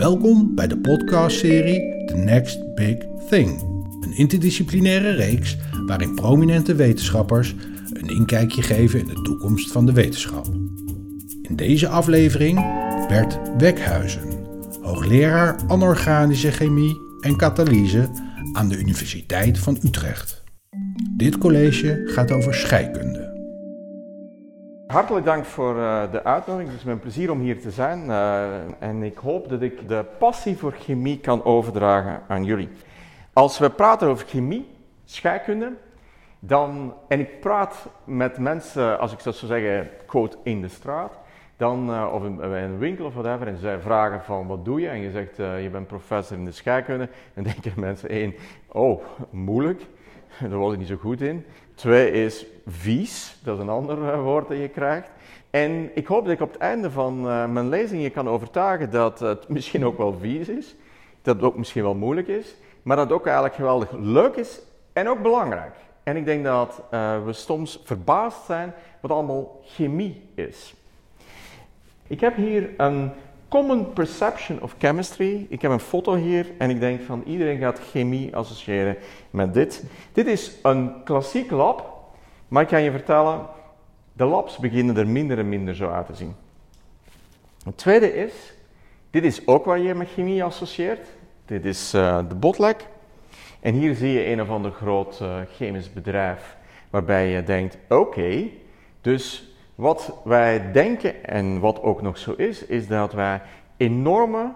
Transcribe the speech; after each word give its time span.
Welkom 0.00 0.54
bij 0.54 0.66
de 0.66 0.78
podcastserie 0.78 2.04
The 2.06 2.16
Next 2.16 2.74
Big 2.74 2.96
Thing. 3.28 3.60
Een 4.00 4.16
interdisciplinaire 4.16 5.10
reeks 5.10 5.56
waarin 5.86 6.14
prominente 6.14 6.74
wetenschappers 6.74 7.54
een 7.92 8.08
inkijkje 8.08 8.62
geven 8.62 8.98
in 8.98 9.06
de 9.06 9.22
toekomst 9.22 9.72
van 9.72 9.86
de 9.86 9.92
wetenschap. 9.92 10.46
In 11.42 11.56
deze 11.56 11.88
aflevering 11.88 12.56
Bert 13.08 13.38
Wekhuizen, 13.58 14.22
hoogleraar 14.82 15.56
anorganische 15.68 16.50
chemie 16.50 16.96
en 17.20 17.36
katalyse 17.36 18.08
aan 18.52 18.68
de 18.68 18.78
Universiteit 18.78 19.58
van 19.58 19.78
Utrecht. 19.84 20.42
Dit 21.16 21.38
college 21.38 22.02
gaat 22.06 22.30
over 22.30 22.54
scheikunde. 22.54 23.19
Hartelijk 24.90 25.26
dank 25.26 25.44
voor 25.44 25.76
uh, 25.76 26.02
de 26.10 26.24
uitnodiging. 26.24 26.70
Het 26.70 26.78
is 26.78 26.84
mijn 26.84 26.98
plezier 26.98 27.30
om 27.30 27.40
hier 27.40 27.60
te 27.60 27.70
zijn. 27.70 28.04
Uh, 28.04 28.82
en 28.82 29.02
ik 29.02 29.16
hoop 29.16 29.48
dat 29.48 29.62
ik 29.62 29.88
de 29.88 30.04
passie 30.18 30.56
voor 30.56 30.72
chemie 30.72 31.18
kan 31.18 31.44
overdragen 31.44 32.22
aan 32.28 32.44
jullie. 32.44 32.68
Als 33.32 33.58
we 33.58 33.70
praten 33.70 34.08
over 34.08 34.26
chemie, 34.26 34.68
scheikunde, 35.04 35.72
dan, 36.38 36.94
en 37.08 37.20
ik 37.20 37.40
praat 37.40 37.88
met 38.04 38.38
mensen, 38.38 38.98
als 38.98 39.12
ik 39.12 39.20
zo 39.20 39.30
zou 39.30 39.52
zeggen, 39.52 39.90
quote, 40.06 40.36
in 40.42 40.60
de 40.60 40.68
straat, 40.68 41.18
dan, 41.56 41.90
uh, 41.90 42.10
of 42.12 42.24
in, 42.24 42.40
een 42.40 42.78
winkel 42.78 43.06
of 43.06 43.14
whatever, 43.14 43.46
en 43.46 43.58
zij 43.58 43.80
vragen 43.80 44.22
van 44.22 44.46
wat 44.46 44.64
doe 44.64 44.80
je? 44.80 44.88
En 44.88 45.00
je 45.00 45.10
zegt, 45.10 45.36
je 45.36 45.68
bent 45.72 45.86
professor 45.86 46.36
in 46.36 46.44
de 46.44 46.52
scheikunde. 46.52 47.08
Dan 47.34 47.44
denken 47.44 47.72
mensen, 47.80 48.08
één, 48.08 48.34
oh, 48.68 49.02
moeilijk, 49.30 49.82
daar 50.50 50.58
was 50.58 50.72
ik 50.72 50.78
niet 50.78 50.88
zo 50.88 50.96
goed 50.96 51.20
in. 51.20 51.44
Twee 51.80 52.10
is 52.10 52.46
vies, 52.66 53.36
dat 53.42 53.56
is 53.56 53.62
een 53.62 53.68
ander 53.68 54.12
eh, 54.12 54.22
woord 54.22 54.48
dat 54.48 54.58
je 54.58 54.68
krijgt. 54.68 55.08
En 55.50 55.90
ik 55.94 56.06
hoop 56.06 56.24
dat 56.24 56.32
ik 56.32 56.40
op 56.40 56.52
het 56.52 56.60
einde 56.60 56.90
van 56.90 57.26
uh, 57.26 57.46
mijn 57.46 57.68
lezing 57.68 58.02
je 58.02 58.10
kan 58.10 58.28
overtuigen 58.28 58.90
dat 58.90 59.18
het 59.18 59.48
misschien 59.56 59.84
ook 59.84 59.98
wel 59.98 60.14
vies 60.20 60.48
is, 60.48 60.76
dat 61.22 61.36
het 61.36 61.44
ook 61.44 61.56
misschien 61.56 61.82
wel 61.82 61.94
moeilijk 61.94 62.28
is, 62.28 62.54
maar 62.82 62.96
dat 62.96 63.04
het 63.04 63.14
ook 63.14 63.24
eigenlijk 63.24 63.54
geweldig 63.54 63.90
leuk 63.92 64.36
is 64.36 64.60
en 64.92 65.08
ook 65.08 65.22
belangrijk. 65.22 65.74
En 66.02 66.16
ik 66.16 66.24
denk 66.24 66.44
dat 66.44 66.82
uh, 66.90 67.24
we 67.24 67.32
soms 67.32 67.80
verbaasd 67.84 68.44
zijn 68.44 68.72
wat 69.00 69.10
allemaal 69.10 69.60
chemie 69.64 70.22
is. 70.34 70.74
Ik 72.06 72.20
heb 72.20 72.36
hier 72.36 72.70
een 72.76 73.12
Common 73.50 73.92
Perception 73.92 74.62
of 74.62 74.74
Chemistry. 74.78 75.46
Ik 75.48 75.62
heb 75.62 75.70
een 75.70 75.80
foto 75.80 76.14
hier 76.14 76.46
en 76.58 76.70
ik 76.70 76.80
denk 76.80 77.00
van 77.00 77.22
iedereen 77.26 77.58
gaat 77.58 77.80
chemie 77.90 78.36
associëren 78.36 78.96
met 79.30 79.54
dit. 79.54 79.84
Dit 80.12 80.26
is 80.26 80.52
een 80.62 81.02
klassiek 81.04 81.50
lab, 81.50 82.04
maar 82.48 82.62
ik 82.62 82.68
kan 82.68 82.82
je 82.82 82.90
vertellen, 82.90 83.46
de 84.12 84.24
labs 84.24 84.56
beginnen 84.56 84.96
er 84.96 85.06
minder 85.06 85.38
en 85.38 85.48
minder 85.48 85.74
zo 85.74 85.88
uit 85.88 86.06
te 86.06 86.14
zien. 86.14 86.34
Het 87.64 87.76
tweede 87.76 88.14
is, 88.14 88.32
dit 89.10 89.24
is 89.24 89.46
ook 89.46 89.64
waar 89.64 89.78
je 89.78 89.94
met 89.94 90.08
chemie 90.08 90.44
associeert. 90.44 91.08
Dit 91.44 91.64
is 91.64 91.94
uh, 91.94 92.18
de 92.28 92.34
botlek. 92.34 92.86
En 93.60 93.74
hier 93.74 93.94
zie 93.94 94.12
je 94.12 94.26
een 94.26 94.40
of 94.40 94.48
ander 94.48 94.70
groot 94.70 95.18
uh, 95.22 95.36
chemisch 95.56 95.92
bedrijf 95.92 96.56
waarbij 96.90 97.28
je 97.28 97.42
denkt, 97.42 97.78
oké, 97.88 98.48
dus 99.00 99.49
wat 99.80 100.12
wij 100.24 100.72
denken 100.72 101.24
en 101.24 101.60
wat 101.60 101.82
ook 101.82 102.02
nog 102.02 102.18
zo 102.18 102.32
is, 102.32 102.66
is 102.66 102.86
dat 102.86 103.12
wij 103.12 103.42
enorme, 103.76 104.52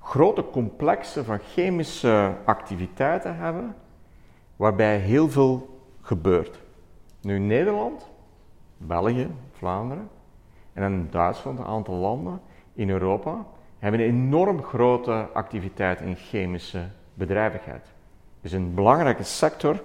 grote 0.00 0.44
complexen 0.50 1.24
van 1.24 1.38
chemische 1.38 2.34
activiteiten 2.44 3.36
hebben, 3.36 3.74
waarbij 4.56 4.98
heel 4.98 5.30
veel 5.30 5.80
gebeurt. 6.00 6.60
Nu 7.20 7.38
Nederland, 7.38 8.08
België, 8.76 9.28
Vlaanderen 9.52 10.08
en 10.72 11.08
Duitsland, 11.10 11.58
een 11.58 11.64
aantal 11.64 11.94
landen 11.94 12.40
in 12.74 12.90
Europa, 12.90 13.46
hebben 13.78 14.00
een 14.00 14.06
enorm 14.06 14.62
grote 14.62 15.28
activiteit 15.32 16.00
in 16.00 16.16
chemische 16.16 16.84
bedrijvigheid. 17.14 17.84
Het 18.36 18.44
is 18.44 18.52
een 18.52 18.74
belangrijke 18.74 19.22
sector 19.22 19.82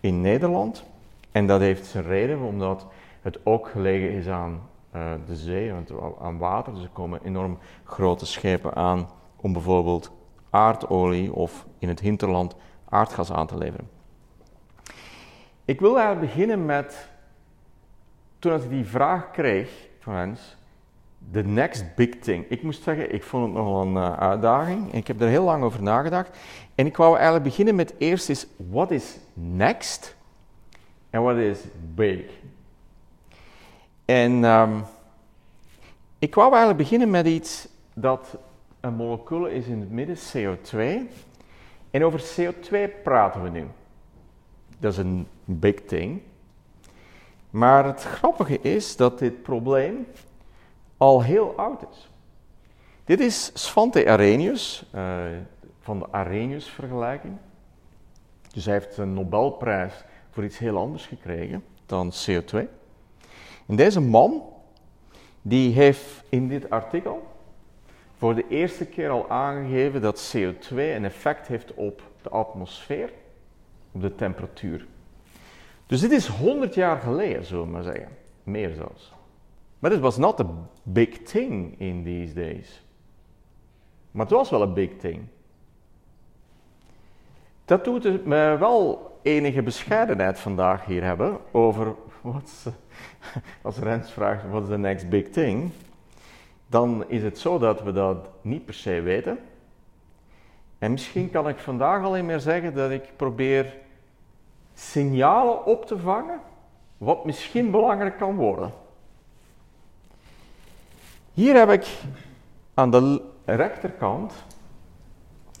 in 0.00 0.20
Nederland 0.20 0.84
en 1.32 1.46
dat 1.46 1.60
heeft 1.60 1.86
zijn 1.86 2.04
reden 2.04 2.40
omdat 2.40 2.86
het 3.24 3.38
ook 3.42 3.68
gelegen 3.68 4.10
is 4.10 4.28
aan 4.28 4.68
uh, 4.96 5.12
de 5.26 5.36
zee, 5.36 5.72
aan 6.20 6.38
water. 6.38 6.74
Dus 6.74 6.82
er 6.82 6.88
komen 6.92 7.20
enorm 7.24 7.58
grote 7.84 8.26
schepen 8.26 8.74
aan 8.74 9.08
om 9.36 9.52
bijvoorbeeld 9.52 10.12
aardolie 10.50 11.32
of 11.32 11.66
in 11.78 11.88
het 11.88 12.00
hinterland 12.00 12.56
aardgas 12.88 13.32
aan 13.32 13.46
te 13.46 13.58
leveren. 13.58 13.88
Ik 15.64 15.80
wil 15.80 15.98
eigenlijk 15.98 16.26
beginnen 16.26 16.66
met, 16.66 17.08
toen 18.38 18.54
ik 18.54 18.68
die 18.68 18.84
vraag 18.84 19.30
kreeg 19.30 19.88
van 19.98 20.36
the 21.30 21.42
next 21.42 21.94
big 21.94 22.18
thing. 22.18 22.44
Ik 22.48 22.62
moest 22.62 22.82
zeggen, 22.82 23.14
ik 23.14 23.22
vond 23.22 23.44
het 23.44 23.54
nogal 23.54 23.82
een 23.82 23.94
uh, 23.94 24.12
uitdaging 24.12 24.92
en 24.92 24.98
ik 24.98 25.06
heb 25.06 25.20
er 25.20 25.28
heel 25.28 25.44
lang 25.44 25.62
over 25.62 25.82
nagedacht. 25.82 26.38
En 26.74 26.86
ik 26.86 26.96
wou 26.96 27.14
eigenlijk 27.14 27.44
beginnen 27.44 27.74
met 27.74 27.94
eerst 27.98 28.28
eens, 28.28 28.46
what 28.56 28.90
is 28.90 29.18
next 29.34 30.16
en 31.10 31.22
what 31.22 31.36
is 31.36 31.58
big? 31.94 32.22
En 34.04 34.44
um, 34.44 34.84
ik 36.18 36.34
wou 36.34 36.48
eigenlijk 36.48 36.82
beginnen 36.82 37.10
met 37.10 37.26
iets 37.26 37.68
dat 37.94 38.36
een 38.80 38.94
molecuul 38.94 39.46
is 39.46 39.66
in 39.66 39.80
het 39.80 39.90
midden, 39.90 40.16
CO2. 40.16 40.78
En 41.90 42.04
over 42.04 42.20
CO2 42.20 43.02
praten 43.02 43.42
we 43.42 43.48
nu. 43.48 43.66
Dat 44.78 44.92
is 44.92 44.98
een 44.98 45.26
big 45.44 45.74
thing. 45.74 46.22
Maar 47.50 47.84
het 47.84 48.02
grappige 48.02 48.60
is 48.60 48.96
dat 48.96 49.18
dit 49.18 49.42
probleem 49.42 50.06
al 50.96 51.22
heel 51.22 51.56
oud 51.56 51.84
is. 51.90 52.10
Dit 53.04 53.20
is 53.20 53.50
Svante 53.54 54.08
Arrhenius, 54.08 54.84
uh, 54.94 55.24
van 55.80 55.98
de 55.98 56.06
Arrhenius-vergelijking. 56.10 57.36
Dus 58.52 58.64
hij 58.64 58.74
heeft 58.74 58.96
een 58.96 59.14
Nobelprijs 59.14 60.04
voor 60.30 60.44
iets 60.44 60.58
heel 60.58 60.78
anders 60.78 61.06
gekregen 61.06 61.64
dan 61.86 62.12
CO2. 62.12 62.66
En 63.66 63.76
deze 63.76 64.00
man, 64.00 64.42
die 65.42 65.72
heeft 65.72 66.22
in 66.28 66.48
dit 66.48 66.70
artikel 66.70 67.26
voor 68.16 68.34
de 68.34 68.44
eerste 68.48 68.86
keer 68.86 69.10
al 69.10 69.30
aangegeven 69.30 70.00
dat 70.00 70.34
CO2 70.36 70.76
een 70.76 71.04
effect 71.04 71.46
heeft 71.46 71.74
op 71.74 72.02
de 72.22 72.28
atmosfeer, 72.28 73.12
op 73.92 74.00
de 74.00 74.14
temperatuur. 74.14 74.86
Dus 75.86 76.00
dit 76.00 76.10
is 76.10 76.26
100 76.26 76.74
jaar 76.74 77.00
geleden, 77.00 77.44
zullen 77.44 77.64
we 77.64 77.70
maar 77.70 77.82
zeggen. 77.82 78.08
Meer 78.42 78.74
zelfs. 78.74 79.12
Maar 79.78 79.90
dit 79.90 80.00
was 80.00 80.16
not 80.16 80.40
a 80.40 80.46
big 80.82 81.22
thing 81.22 81.80
in 81.80 82.04
these 82.04 82.34
days. 82.34 82.82
Maar 84.10 84.26
het 84.26 84.34
was 84.34 84.50
wel 84.50 84.62
een 84.62 84.74
big 84.74 84.90
thing. 84.96 85.22
Dat 87.64 87.84
doet 87.84 88.24
me 88.24 88.56
wel 88.58 89.12
enige 89.22 89.62
bescheidenheid 89.62 90.38
vandaag 90.38 90.84
hier 90.84 91.02
hebben 91.02 91.38
over 91.50 91.94
als 93.62 93.78
Rens 93.78 94.12
vraagt 94.12 94.50
wat 94.50 94.62
is 94.62 94.68
the 94.68 94.78
next 94.78 95.08
big 95.08 95.28
thing, 95.28 95.70
dan 96.66 97.04
is 97.08 97.22
het 97.22 97.38
zo 97.38 97.58
dat 97.58 97.82
we 97.82 97.92
dat 97.92 98.28
niet 98.40 98.64
per 98.64 98.74
se 98.74 99.00
weten. 99.00 99.38
En 100.78 100.90
misschien 100.90 101.30
kan 101.30 101.48
ik 101.48 101.58
vandaag 101.58 102.04
alleen 102.04 102.26
maar 102.26 102.40
zeggen 102.40 102.74
dat 102.74 102.90
ik 102.90 103.16
probeer 103.16 103.76
signalen 104.74 105.66
op 105.66 105.86
te 105.86 105.98
vangen 105.98 106.40
wat 106.98 107.24
misschien 107.24 107.70
belangrijk 107.70 108.18
kan 108.18 108.36
worden. 108.36 108.70
Hier 111.32 111.56
heb 111.56 111.70
ik 111.70 112.00
aan 112.74 112.90
de 112.90 113.22
rechterkant 113.44 114.32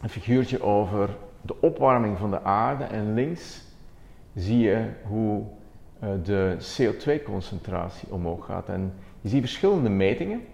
een 0.00 0.08
figuurtje 0.08 0.62
over 0.62 1.16
de 1.40 1.60
opwarming 1.60 2.18
van 2.18 2.30
de 2.30 2.42
aarde 2.42 2.84
en 2.84 3.14
links 3.14 3.62
zie 4.34 4.58
je 4.58 4.90
hoe 5.02 5.46
de 6.22 6.56
CO2-concentratie 6.58 8.08
omhoog 8.08 8.44
gaat. 8.44 8.68
En 8.68 8.94
je 9.20 9.28
ziet 9.28 9.40
verschillende 9.40 9.88
metingen 9.88 10.46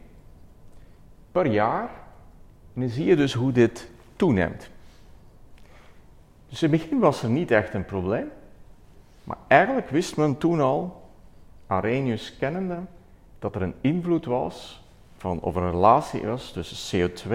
per 1.32 1.46
jaar 1.46 1.90
en 2.74 2.80
dan 2.80 2.88
zie 2.88 3.04
je 3.04 3.16
dus 3.16 3.34
hoe 3.34 3.52
dit 3.52 3.90
toeneemt. 4.16 4.70
Dus 6.48 6.62
in 6.62 6.70
het 6.70 6.80
begin 6.80 6.98
was 6.98 7.22
er 7.22 7.30
niet 7.30 7.50
echt 7.50 7.74
een 7.74 7.84
probleem, 7.84 8.30
maar 9.24 9.36
eigenlijk 9.46 9.88
wist 9.88 10.16
men 10.16 10.38
toen 10.38 10.60
al, 10.60 11.08
Arrhenius 11.66 12.36
kennende, 12.36 12.78
dat 13.38 13.54
er 13.54 13.62
een 13.62 13.74
invloed 13.80 14.24
was 14.24 14.84
van, 15.16 15.40
of 15.40 15.54
een 15.54 15.70
relatie 15.70 16.26
was 16.26 16.52
tussen 16.52 17.10
CO2 17.10 17.34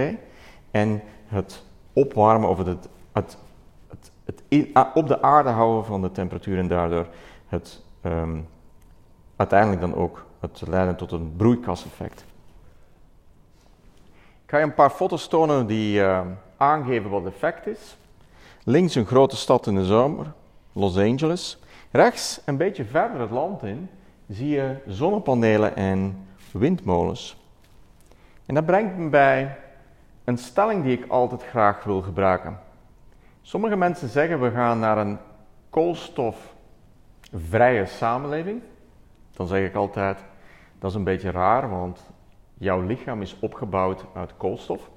en 0.71 1.01
het 1.27 1.63
opwarmen 1.93 2.49
of 2.49 2.57
het, 2.57 2.89
het 3.11 3.37
het 4.25 4.43
op 4.93 5.07
de 5.07 5.21
aarde 5.21 5.49
houden 5.49 5.85
van 5.85 6.01
de 6.01 6.11
temperatuur 6.11 6.57
en 6.57 6.67
daardoor 6.67 7.07
het 7.45 7.83
um, 8.05 8.47
uiteindelijk 9.35 9.81
dan 9.81 9.95
ook 9.95 10.25
het 10.39 10.61
leiden 10.67 10.95
tot 10.95 11.11
een 11.11 11.35
broeikaseffect. 11.35 12.25
Ik 14.43 14.51
ga 14.51 14.57
je 14.57 14.63
een 14.63 14.73
paar 14.73 14.89
foto's 14.89 15.27
tonen 15.27 15.67
die 15.67 15.99
uh, 15.99 16.21
aangeven 16.57 17.09
wat 17.09 17.23
het 17.23 17.33
effect 17.33 17.67
is. 17.67 17.97
Links 18.63 18.95
een 18.95 19.05
grote 19.05 19.35
stad 19.35 19.67
in 19.67 19.75
de 19.75 19.85
zomer, 19.85 20.25
Los 20.71 20.97
Angeles. 20.97 21.59
Rechts, 21.91 22.41
een 22.45 22.57
beetje 22.57 22.85
verder 22.85 23.19
het 23.19 23.31
land 23.31 23.63
in, 23.63 23.89
zie 24.27 24.49
je 24.49 24.75
zonnepanelen 24.87 25.75
en 25.75 26.27
windmolens. 26.51 27.37
En 28.45 28.53
dat 28.53 28.65
brengt 28.65 28.97
me 28.97 29.09
bij 29.09 29.57
een 30.23 30.37
stelling 30.37 30.83
die 30.83 30.97
ik 30.97 31.09
altijd 31.09 31.43
graag 31.43 31.83
wil 31.83 32.01
gebruiken. 32.01 32.59
Sommige 33.41 33.75
mensen 33.75 34.09
zeggen 34.09 34.41
we 34.41 34.51
gaan 34.51 34.79
naar 34.79 34.97
een 34.97 35.17
koolstofvrije 37.35 37.85
samenleving. 37.85 38.61
Dan 39.35 39.47
zeg 39.47 39.67
ik 39.67 39.75
altijd, 39.75 40.23
dat 40.79 40.89
is 40.89 40.95
een 40.95 41.03
beetje 41.03 41.31
raar, 41.31 41.69
want 41.69 42.11
jouw 42.57 42.81
lichaam 42.81 43.21
is 43.21 43.39
opgebouwd 43.39 44.05
uit 44.13 44.37
koolstof. 44.37 44.89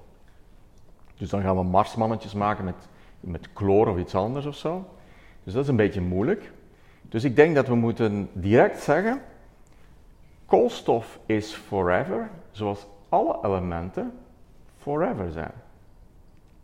Dus 1.17 1.31
dan 1.31 1.43
gaan 1.43 1.56
we 1.56 1.62
marsmannetjes 1.62 2.35
maken 2.35 2.64
met, 2.64 2.88
met 3.20 3.49
chloor 3.55 3.88
of 3.88 3.99
iets 3.99 4.14
anders 4.14 4.46
of 4.46 4.55
zo. 4.55 4.85
Dus 5.44 5.52
dat 5.52 5.62
is 5.62 5.69
een 5.69 5.76
beetje 5.76 6.00
moeilijk. 6.00 6.52
Dus 7.02 7.25
ik 7.25 7.37
denk 7.37 7.55
dat 7.55 7.69
we 7.69 7.75
moeten 7.75 8.29
direct 8.32 8.81
zeggen, 8.81 9.20
koolstof 10.46 11.19
is 11.26 11.52
forever, 11.52 12.31
zoals 12.50 12.87
alle 13.08 13.38
elementen 13.43 14.12
forever 14.76 15.31
zijn. 15.31 15.52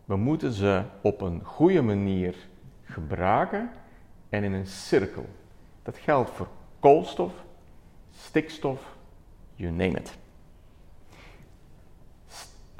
We 0.05 0.17
moeten 0.17 0.53
ze 0.53 0.83
op 1.01 1.21
een 1.21 1.41
goede 1.45 1.83
manier 1.83 2.35
gebruiken 2.83 3.71
en 4.29 4.45
in 4.45 4.53
een 4.53 4.67
cirkel. 4.67 5.27
Dat 5.85 5.97
geldt 5.99 6.31
voor 6.31 6.49
koolstof, 6.81 7.33
stikstof, 8.13 8.81
you 9.55 9.73
name 9.73 9.99
it. 9.99 10.17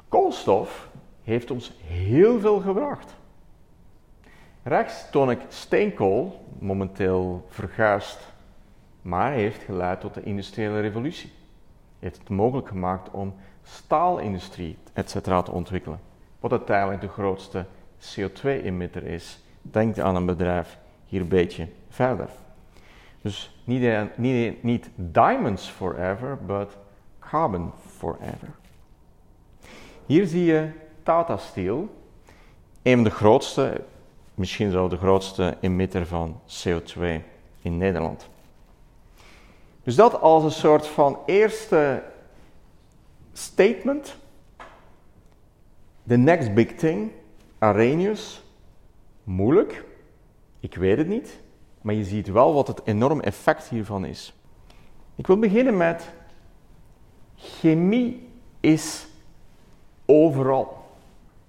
Koolstof 0.07 0.89
heeft 1.23 1.51
ons 1.51 1.73
heel 1.83 2.39
veel 2.39 2.59
gebracht. 2.59 3.15
Rechts 4.63 5.09
toon 5.09 5.31
ik 5.31 5.39
steenkool, 5.47 6.45
momenteel 6.59 7.45
verguisd, 7.49 8.17
maar 9.01 9.31
heeft 9.31 9.63
geleid 9.63 9.99
tot 9.99 10.13
de 10.13 10.23
industriële 10.23 10.79
revolutie. 10.79 11.31
Heeft 11.99 12.17
het 12.17 12.29
mogelijk 12.29 12.67
gemaakt 12.67 13.09
om 13.11 13.35
staalindustrie, 13.63 14.77
etc. 14.93 15.11
te 15.19 15.51
ontwikkelen. 15.51 15.99
Wat 16.39 16.51
uiteindelijk 16.51 17.01
de 17.01 17.07
grootste 17.07 17.65
CO2-emitter 17.99 19.03
is. 19.03 19.39
Denk 19.61 19.99
aan 19.99 20.15
een 20.15 20.25
bedrijf 20.25 20.77
hier 21.05 21.21
een 21.21 21.27
beetje 21.27 21.67
verder. 21.89 22.29
Dus 23.25 23.59
niet, 23.63 24.17
niet, 24.17 24.63
niet 24.63 24.89
diamonds 24.95 25.69
forever, 25.69 26.37
but 26.45 26.77
carbon 27.19 27.71
forever. 27.97 28.49
Hier 30.05 30.27
zie 30.27 30.43
je 30.43 30.69
Tata 31.03 31.37
Steel, 31.37 31.89
een 32.81 32.93
van 32.93 33.03
de 33.03 33.09
grootste, 33.09 33.81
misschien 34.33 34.71
zo 34.71 34.87
de 34.87 34.97
grootste 34.97 35.57
emitter 35.61 36.05
van 36.07 36.39
CO2 36.63 37.01
in 37.61 37.77
Nederland. 37.77 38.29
Dus 39.83 39.95
dat 39.95 40.21
als 40.21 40.43
een 40.43 40.51
soort 40.51 40.87
van 40.87 41.19
eerste 41.25 42.03
statement. 43.33 44.15
The 46.07 46.17
next 46.17 46.53
big 46.53 46.75
thing, 46.75 47.11
Arrhenius, 47.57 48.43
moeilijk. 49.23 49.83
Ik 50.59 50.75
weet 50.75 50.97
het 50.97 51.07
niet, 51.07 51.43
maar 51.85 51.93
je 51.93 52.03
ziet 52.03 52.27
wel 52.27 52.53
wat 52.53 52.67
het 52.67 52.81
enorm 52.85 53.19
effect 53.19 53.67
hiervan 53.67 54.05
is. 54.05 54.33
Ik 55.15 55.27
wil 55.27 55.39
beginnen 55.39 55.77
met 55.77 56.09
chemie 57.35 58.27
is 58.59 59.07
overal. 60.05 60.85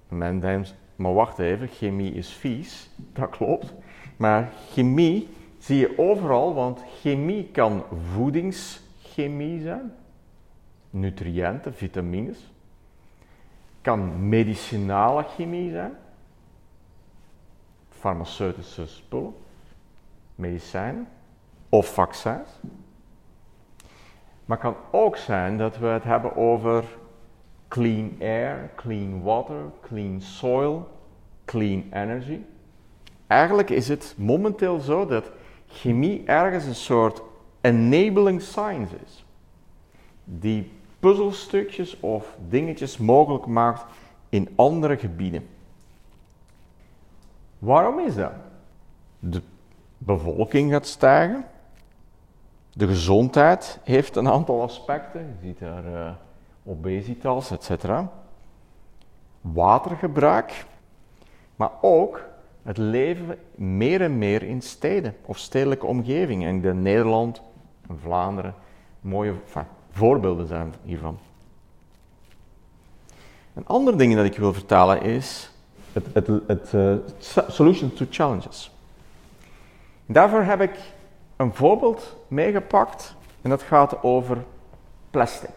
Men 0.09 0.41
denkt, 0.41 0.75
maar 0.97 1.15
wacht 1.15 1.38
even, 1.38 1.69
chemie 1.69 2.12
is 2.12 2.29
vies. 2.29 2.91
Dat 3.12 3.31
klopt. 3.31 3.73
Maar 4.17 4.53
chemie 4.71 5.29
zie 5.59 5.79
je 5.79 5.99
overal, 5.99 6.55
want 6.55 6.83
chemie 7.00 7.49
kan 7.53 7.85
voedingschemie 8.12 9.61
zijn, 9.61 9.93
nutriënten, 10.91 11.75
vitamines. 11.75 12.38
Kan 13.81 14.29
medicinale 14.29 15.23
chemie 15.23 15.71
zijn, 15.71 15.93
farmaceutische 17.88 18.87
spullen, 18.87 19.35
medicijnen 20.37 21.09
of 21.69 21.94
vaccins. 21.94 22.49
Maar 24.44 24.59
het 24.62 24.73
kan 24.73 24.77
ook 24.91 25.17
zijn 25.17 25.59
dat 25.59 25.79
we 25.79 25.87
het 25.87 26.05
hebben 26.05 26.37
over 26.37 26.85
clean 27.69 28.17
air, 28.21 28.71
clean 28.77 29.23
water, 29.23 29.71
clean 29.81 30.21
soil, 30.21 30.88
clean 31.44 31.85
energy. 31.93 32.41
Eigenlijk 33.27 33.71
is 33.71 33.88
het 33.88 34.15
momenteel 34.19 34.79
zo 34.79 35.06
dat 35.06 35.31
chemie 35.67 36.23
ergens 36.25 36.65
een 36.65 36.75
soort 36.75 37.23
enabling 37.61 38.43
science 38.43 38.97
is. 39.05 39.25
Die 40.25 40.71
puzzelstukjes 41.00 42.00
of 42.00 42.37
dingetjes 42.49 42.99
mogelijk 42.99 43.47
maakt 43.47 43.85
in 44.29 44.49
andere 44.55 44.97
gebieden. 44.97 45.47
Waarom 47.59 47.99
is 47.99 48.15
dat? 48.15 48.33
De 49.19 49.43
bevolking 49.98 50.72
gaat 50.72 50.87
stijgen. 50.87 51.44
De 52.72 52.87
gezondheid 52.87 53.78
heeft 53.84 54.16
een 54.16 54.28
aantal 54.28 54.62
aspecten. 54.62 55.20
Je 55.20 55.46
ziet 55.46 55.58
daar 55.58 55.84
uh, 55.84 56.10
obesitas, 56.64 57.50
etc. 57.50 57.84
Watergebruik. 59.40 60.66
Maar 61.56 61.70
ook 61.81 62.25
het 62.62 62.76
leven 62.76 63.38
meer 63.54 64.00
en 64.02 64.19
meer 64.19 64.43
in 64.43 64.62
steden 64.62 65.16
of 65.25 65.38
stedelijke 65.38 65.87
omgevingen. 65.87 66.49
En 66.49 66.70
in 66.70 66.82
Nederland 66.82 67.42
en 67.88 67.99
Vlaanderen 67.99 68.54
mooie 69.00 69.34
voorbeelden 69.90 70.46
zijn 70.46 70.75
hiervan. 70.82 71.19
Een 73.54 73.66
ander 73.66 73.99
ding 73.99 74.14
dat 74.14 74.25
ik 74.25 74.37
wil 74.37 74.52
vertalen 74.52 75.02
is 75.02 75.50
het, 75.92 76.06
het, 76.12 76.26
het 76.46 76.72
uh, 76.72 76.94
solution 77.49 77.92
to 77.92 78.04
challenges. 78.10 78.70
Daarvoor 80.06 80.43
heb 80.43 80.61
ik 80.61 80.79
een 81.37 81.55
voorbeeld 81.55 82.17
meegepakt 82.29 83.17
en 83.43 83.50
dat 83.50 83.62
gaat 83.62 84.03
over 84.03 84.44
plastic. 85.11 85.50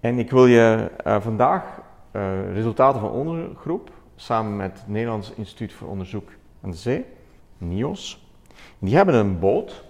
En 0.00 0.18
ik 0.18 0.30
wil 0.30 0.46
je 0.46 0.90
uh, 1.06 1.20
vandaag 1.20 1.64
uh, 2.12 2.52
resultaten 2.52 3.00
van 3.00 3.10
onderzoekgroep 3.10 3.90
samen 4.16 4.56
met 4.56 4.78
het 4.78 4.88
Nederlands 4.88 5.32
Instituut 5.32 5.72
voor 5.72 5.88
Onderzoek 5.88 6.30
aan 6.62 6.70
de 6.70 6.76
Zee, 6.76 7.04
NIOS. 7.58 8.26
Die 8.78 8.96
hebben 8.96 9.14
een 9.14 9.38
boot 9.38 9.84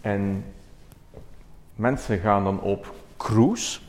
en 0.00 0.44
mensen 1.74 2.18
gaan 2.18 2.44
dan 2.44 2.60
op 2.60 2.94
cruise, 3.16 3.80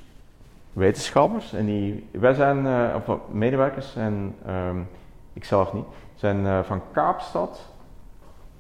wetenschappers, 0.74 1.54
en 1.54 1.66
die, 1.66 2.08
wij 2.12 2.34
zijn, 2.34 2.66
uh, 2.66 3.14
medewerkers 3.32 3.96
en 3.96 4.36
um, 4.48 4.88
ik 5.34 5.46
zelf 5.46 5.74
niet, 5.74 5.86
zijn 6.16 6.66
van 6.66 6.82
Kaapstad 6.92 7.72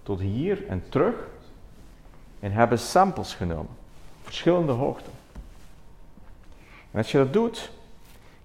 tot 0.03 0.19
hier 0.19 0.67
en 0.67 0.83
terug 0.89 1.15
en 2.39 2.51
hebben 2.51 2.79
samples 2.79 3.33
genomen, 3.33 3.75
verschillende 4.21 4.71
hoogten. 4.71 5.11
En 6.91 6.97
als 6.97 7.11
je 7.11 7.17
dat 7.17 7.33
doet, 7.33 7.71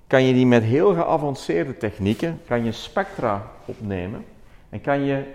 kan 0.07 0.23
je 0.23 0.33
die 0.33 0.47
met 0.47 0.63
heel 0.63 0.95
geavanceerde 0.95 1.77
technieken, 1.77 2.41
kan 2.47 2.65
je 2.65 2.73
spectra 2.73 3.51
opnemen 3.65 4.25
en 4.69 4.81
kan 4.81 5.01
je 5.01 5.35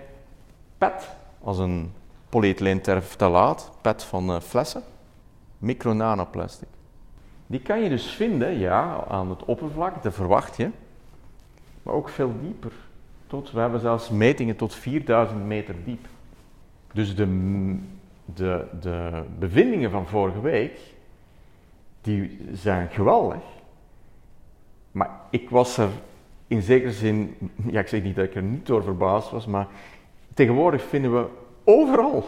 PET, 0.78 1.08
als 1.40 1.58
een 1.58 1.92
polyethyleenterftalaat, 2.28 3.70
PET 3.80 4.02
van 4.02 4.30
uh, 4.30 4.40
flessen, 4.40 4.82
micronanoplastic. 5.58 6.68
Die 7.46 7.60
kan 7.60 7.82
je 7.82 7.88
dus 7.88 8.06
vinden, 8.06 8.58
ja, 8.58 9.04
aan 9.08 9.30
het 9.30 9.44
oppervlak, 9.44 10.02
dat 10.02 10.14
verwacht 10.14 10.56
je, 10.56 10.70
maar 11.82 11.94
ook 11.94 12.08
veel 12.08 12.32
dieper. 12.40 12.72
Tot, 13.26 13.52
we 13.52 13.60
hebben 13.60 13.80
zelfs 13.80 14.08
metingen 14.08 14.56
tot 14.56 14.74
4000 14.74 15.44
meter 15.44 15.74
diep. 15.84 16.06
Dus 16.94 17.16
de, 17.16 17.76
de, 18.24 18.66
de 18.80 19.22
bevindingen 19.38 19.90
van 19.90 20.06
vorige 20.06 20.40
week, 20.40 20.78
die 22.00 22.38
zijn 22.52 22.88
geweldig. 22.88 23.42
Maar 24.92 25.10
ik 25.30 25.50
was 25.50 25.78
er 25.78 25.88
in 26.46 26.62
zekere 26.62 26.92
zin, 26.92 27.36
ja, 27.70 27.80
ik 27.80 27.88
zeg 27.88 28.02
niet 28.02 28.16
dat 28.16 28.24
ik 28.24 28.34
er 28.34 28.42
niet 28.42 28.66
door 28.66 28.82
verbaasd 28.82 29.30
was, 29.30 29.46
maar 29.46 29.66
tegenwoordig 30.34 30.82
vinden 30.82 31.12
we 31.12 31.26
overal 31.64 32.24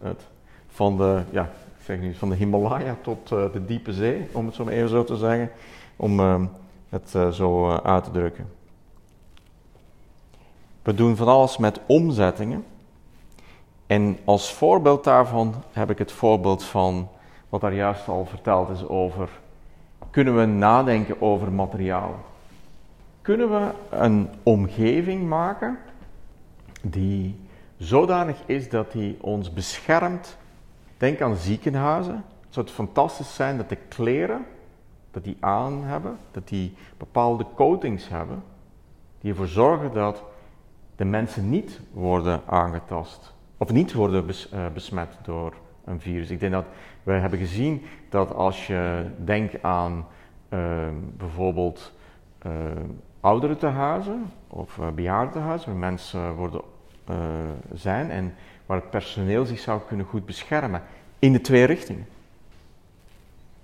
het. 0.00 0.28
Van 0.66 0.96
de, 0.96 1.22
ja, 1.30 1.42
ik 1.78 1.84
zeg 1.84 2.00
nu, 2.00 2.14
van 2.14 2.28
de 2.28 2.34
Himalaya 2.34 2.96
tot 3.02 3.30
uh, 3.30 3.52
de 3.52 3.64
diepe 3.64 3.92
zee, 3.92 4.26
om 4.32 4.46
het 4.46 4.54
zo 4.54 4.64
maar 4.64 4.72
even 4.72 4.88
zo 4.88 5.04
te 5.04 5.16
zeggen, 5.16 5.50
om 5.96 6.20
uh, 6.20 6.42
het 6.88 7.12
uh, 7.16 7.28
zo 7.28 7.70
uit 7.70 8.04
te 8.04 8.10
drukken. 8.10 8.48
We 10.82 10.94
doen 10.94 11.16
van 11.16 11.28
alles 11.28 11.56
met 11.56 11.80
omzettingen. 11.86 12.64
En 13.86 14.18
als 14.24 14.52
voorbeeld 14.52 15.04
daarvan 15.04 15.54
heb 15.72 15.90
ik 15.90 15.98
het 15.98 16.12
voorbeeld 16.12 16.64
van 16.64 17.08
wat 17.48 17.60
daar 17.60 17.74
juist 17.74 18.08
al 18.08 18.24
verteld 18.24 18.68
is 18.68 18.88
over 18.88 19.28
kunnen 20.16 20.36
we 20.36 20.44
nadenken 20.44 21.22
over 21.22 21.52
materialen. 21.52 22.18
Kunnen 23.22 23.50
we 23.50 23.70
een 23.90 24.28
omgeving 24.42 25.28
maken 25.28 25.78
die 26.82 27.40
zodanig 27.76 28.36
is 28.46 28.68
dat 28.68 28.92
die 28.92 29.16
ons 29.20 29.52
beschermt? 29.52 30.36
Denk 30.96 31.20
aan 31.20 31.36
ziekenhuizen. 31.36 32.14
Het 32.14 32.54
zou 32.54 32.66
fantastisch 32.66 33.34
zijn 33.34 33.56
dat 33.56 33.68
de 33.68 33.78
kleren 33.88 34.46
dat 35.10 35.24
die 35.24 35.36
aan 35.40 35.82
hebben, 35.84 36.18
dat 36.30 36.48
die 36.48 36.74
bepaalde 36.96 37.46
coatings 37.54 38.08
hebben, 38.08 38.42
die 39.20 39.30
ervoor 39.30 39.46
zorgen 39.46 39.92
dat 39.92 40.22
de 40.96 41.04
mensen 41.04 41.50
niet 41.50 41.80
worden 41.92 42.40
aangetast 42.46 43.34
of 43.56 43.72
niet 43.72 43.92
worden 43.92 44.28
eh, 44.28 44.66
besmet 44.74 45.18
door 45.22 45.52
een 45.84 46.00
virus. 46.00 46.30
Ik 46.30 46.40
denk 46.40 46.52
dat 46.52 46.64
we 47.02 47.12
hebben 47.12 47.38
gezien 47.38 47.82
dat 48.08 48.34
als 48.34 48.66
je 48.66 49.04
denkt 49.24 49.62
aan 49.62 50.06
uh, 50.50 50.86
bijvoorbeeld 51.16 51.92
uh, 52.46 52.52
ouderentehuizen 53.20 54.32
of 54.48 54.76
uh, 54.76 54.88
bejaardentehuizen, 54.88 55.70
waar 55.70 55.78
mensen 55.78 56.34
worden, 56.34 56.60
zijn 57.72 58.10
en 58.10 58.34
waar 58.66 58.76
het 58.76 58.90
personeel 58.90 59.44
zich 59.44 59.58
zou 59.58 59.80
kunnen 59.88 60.06
goed 60.06 60.26
beschermen 60.26 60.82
in 61.18 61.32
de 61.32 61.40
twee 61.40 61.64
richtingen. 61.64 62.06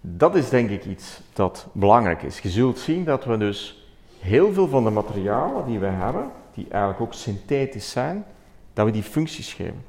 Dat 0.00 0.34
is 0.34 0.48
denk 0.48 0.70
ik 0.70 0.84
iets 0.84 1.20
dat 1.32 1.68
belangrijk 1.72 2.22
is. 2.22 2.38
Je 2.38 2.48
zult 2.48 2.78
zien 2.78 3.04
dat 3.04 3.24
we 3.24 3.36
dus 3.36 3.86
heel 4.20 4.52
veel 4.52 4.68
van 4.68 4.84
de 4.84 4.90
materialen 4.90 5.66
die 5.66 5.78
we 5.78 5.86
hebben, 5.86 6.30
die 6.54 6.66
eigenlijk 6.70 7.02
ook 7.02 7.14
synthetisch 7.14 7.90
zijn, 7.90 8.24
dat 8.72 8.86
we 8.86 8.92
die 8.92 9.02
functies 9.02 9.52
geven. 9.52 9.84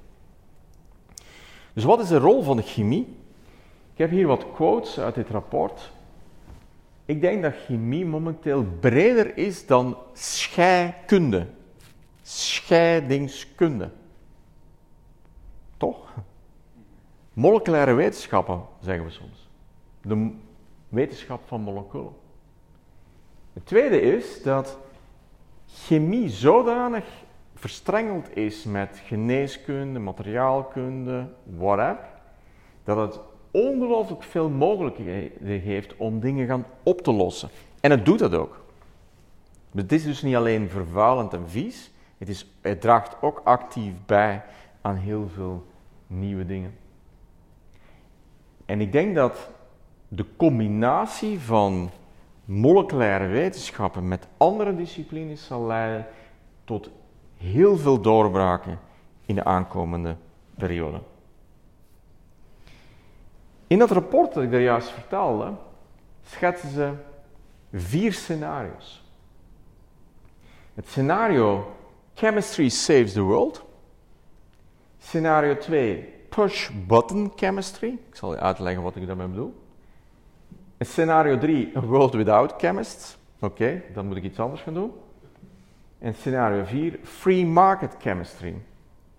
Dus 1.73 1.83
wat 1.83 1.99
is 1.99 2.07
de 2.07 2.17
rol 2.17 2.43
van 2.43 2.57
de 2.57 2.63
chemie? 2.63 3.17
Ik 3.93 3.97
heb 3.97 4.09
hier 4.09 4.27
wat 4.27 4.51
quotes 4.53 4.99
uit 4.99 5.15
dit 5.15 5.29
rapport. 5.29 5.91
Ik 7.05 7.21
denk 7.21 7.41
dat 7.41 7.53
chemie 7.65 8.05
momenteel 8.05 8.63
breder 8.79 9.37
is 9.37 9.65
dan 9.65 9.97
scheikunde. 10.13 11.47
Scheidingskunde. 12.21 13.89
Toch? 15.77 16.13
Moleculaire 17.33 17.93
wetenschappen, 17.93 18.61
zeggen 18.81 19.05
we 19.05 19.11
soms. 19.11 19.49
De 20.01 20.31
wetenschap 20.89 21.41
van 21.47 21.61
moleculen. 21.61 22.13
Het 23.53 23.65
tweede 23.65 24.01
is 24.01 24.43
dat 24.43 24.77
chemie 25.67 26.29
zodanig 26.29 27.05
verstrengeld 27.63 28.37
is 28.37 28.63
met 28.63 29.01
geneeskunde, 29.05 29.99
materiaalkunde, 29.99 31.27
whatever, 31.43 32.09
dat 32.83 32.97
het 32.97 33.19
ongelooflijk 33.51 34.23
veel 34.23 34.49
mogelijkheden 34.49 35.59
heeft 35.59 35.95
om 35.95 36.19
dingen 36.19 36.47
gaan 36.47 36.65
op 36.83 37.01
te 37.01 37.11
lossen. 37.11 37.49
En 37.81 37.91
het 37.91 38.05
doet 38.05 38.19
dat 38.19 38.33
ook. 38.33 38.65
Het 39.75 39.91
is 39.91 40.03
dus 40.03 40.21
niet 40.21 40.35
alleen 40.35 40.69
vervuilend 40.69 41.33
en 41.33 41.49
vies, 41.49 41.91
het, 42.17 42.29
is, 42.29 42.53
het 42.61 42.81
draagt 42.81 43.21
ook 43.21 43.41
actief 43.43 43.93
bij 44.05 44.43
aan 44.81 44.95
heel 44.95 45.29
veel 45.33 45.65
nieuwe 46.07 46.45
dingen. 46.45 46.77
En 48.65 48.81
ik 48.81 48.91
denk 48.91 49.15
dat 49.15 49.49
de 50.07 50.25
combinatie 50.37 51.39
van 51.39 51.89
moleculaire 52.45 53.27
wetenschappen 53.27 54.07
met 54.07 54.27
andere 54.37 54.75
disciplines 54.75 55.45
zal 55.45 55.65
leiden 55.65 56.05
tot 56.63 56.89
heel 57.43 57.77
veel 57.77 58.01
doorbraken 58.01 58.79
in 59.25 59.35
de 59.35 59.43
aankomende 59.43 60.15
periode. 60.55 61.01
In 63.67 63.79
dat 63.79 63.91
rapport 63.91 64.33
dat 64.33 64.43
ik 64.43 64.51
daar 64.51 64.61
juist 64.61 64.89
vertelde, 64.89 65.53
schetsen 66.25 66.69
ze 66.69 66.93
vier 67.71 68.13
scenario's. 68.13 69.03
Het 70.73 70.87
scenario 70.87 71.75
Chemistry 72.13 72.69
saves 72.69 73.13
the 73.13 73.21
world. 73.21 73.63
Scenario 74.99 75.57
2 75.57 76.11
Push 76.29 76.69
button 76.87 77.31
chemistry. 77.35 77.97
Ik 78.09 78.15
zal 78.15 78.33
je 78.33 78.39
uitleggen 78.39 78.83
wat 78.83 78.95
ik 78.95 79.07
daarmee 79.07 79.27
bedoel. 79.27 79.53
En 80.77 80.85
scenario 80.85 81.37
3 81.37 81.77
A 81.77 81.81
world 81.81 82.13
without 82.13 82.53
chemists. 82.57 83.17
Oké, 83.39 83.83
dan 83.93 84.07
moet 84.07 84.17
ik 84.17 84.23
iets 84.23 84.39
anders 84.39 84.61
gaan 84.61 84.73
doen. 84.73 84.91
En 86.03 86.13
scenario 86.13 86.65
4, 86.65 86.99
free 87.03 87.45
market 87.45 87.95
chemistry. 87.99 88.55